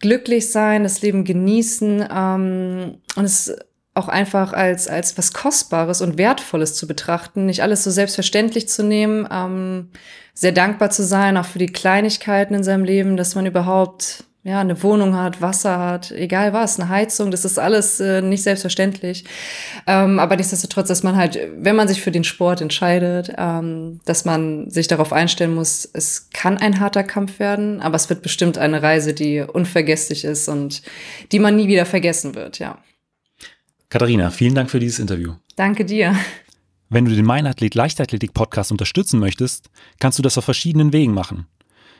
[0.00, 3.54] glücklich sein, das Leben genießen ähm, und es
[3.94, 8.82] auch einfach als, als was Kostbares und Wertvolles zu betrachten, nicht alles so selbstverständlich zu
[8.82, 9.90] nehmen, ähm,
[10.34, 14.60] sehr dankbar zu sein, auch für die Kleinigkeiten in seinem Leben, dass man überhaupt ja,
[14.60, 19.24] eine Wohnung hat, Wasser hat, egal was, eine Heizung, das ist alles äh, nicht selbstverständlich.
[19.86, 24.26] Ähm, aber nichtsdestotrotz, dass man halt, wenn man sich für den Sport entscheidet, ähm, dass
[24.26, 28.58] man sich darauf einstellen muss, es kann ein harter Kampf werden, aber es wird bestimmt
[28.58, 30.82] eine Reise, die unvergesslich ist und
[31.32, 32.78] die man nie wieder vergessen wird, ja.
[33.88, 35.34] Katharina, vielen Dank für dieses Interview.
[35.56, 36.14] Danke dir.
[36.90, 39.70] Wenn du den Mein Athlet Leichtathletik Podcast unterstützen möchtest,
[40.00, 41.46] kannst du das auf verschiedenen Wegen machen.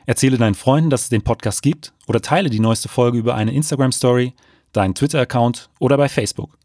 [0.05, 3.53] Erzähle deinen Freunden, dass es den Podcast gibt oder teile die neueste Folge über eine
[3.53, 4.33] Instagram-Story,
[4.71, 6.57] deinen Twitter-Account oder bei Facebook.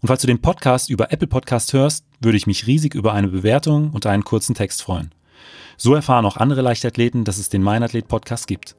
[0.00, 3.28] Und falls du den Podcast über Apple Podcast hörst, würde ich mich riesig über eine
[3.28, 5.12] Bewertung und einen kurzen Text freuen.
[5.76, 8.76] So erfahren auch andere Leichtathleten, dass es den Meinathlet Podcast gibt.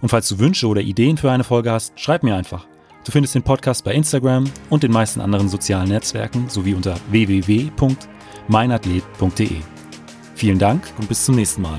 [0.00, 2.66] Und falls du Wünsche oder Ideen für eine Folge hast, schreib mir einfach.
[3.04, 9.56] Du findest den Podcast bei Instagram und den meisten anderen sozialen Netzwerken sowie unter www.meinathlet.de.
[10.34, 11.78] Vielen Dank und bis zum nächsten Mal.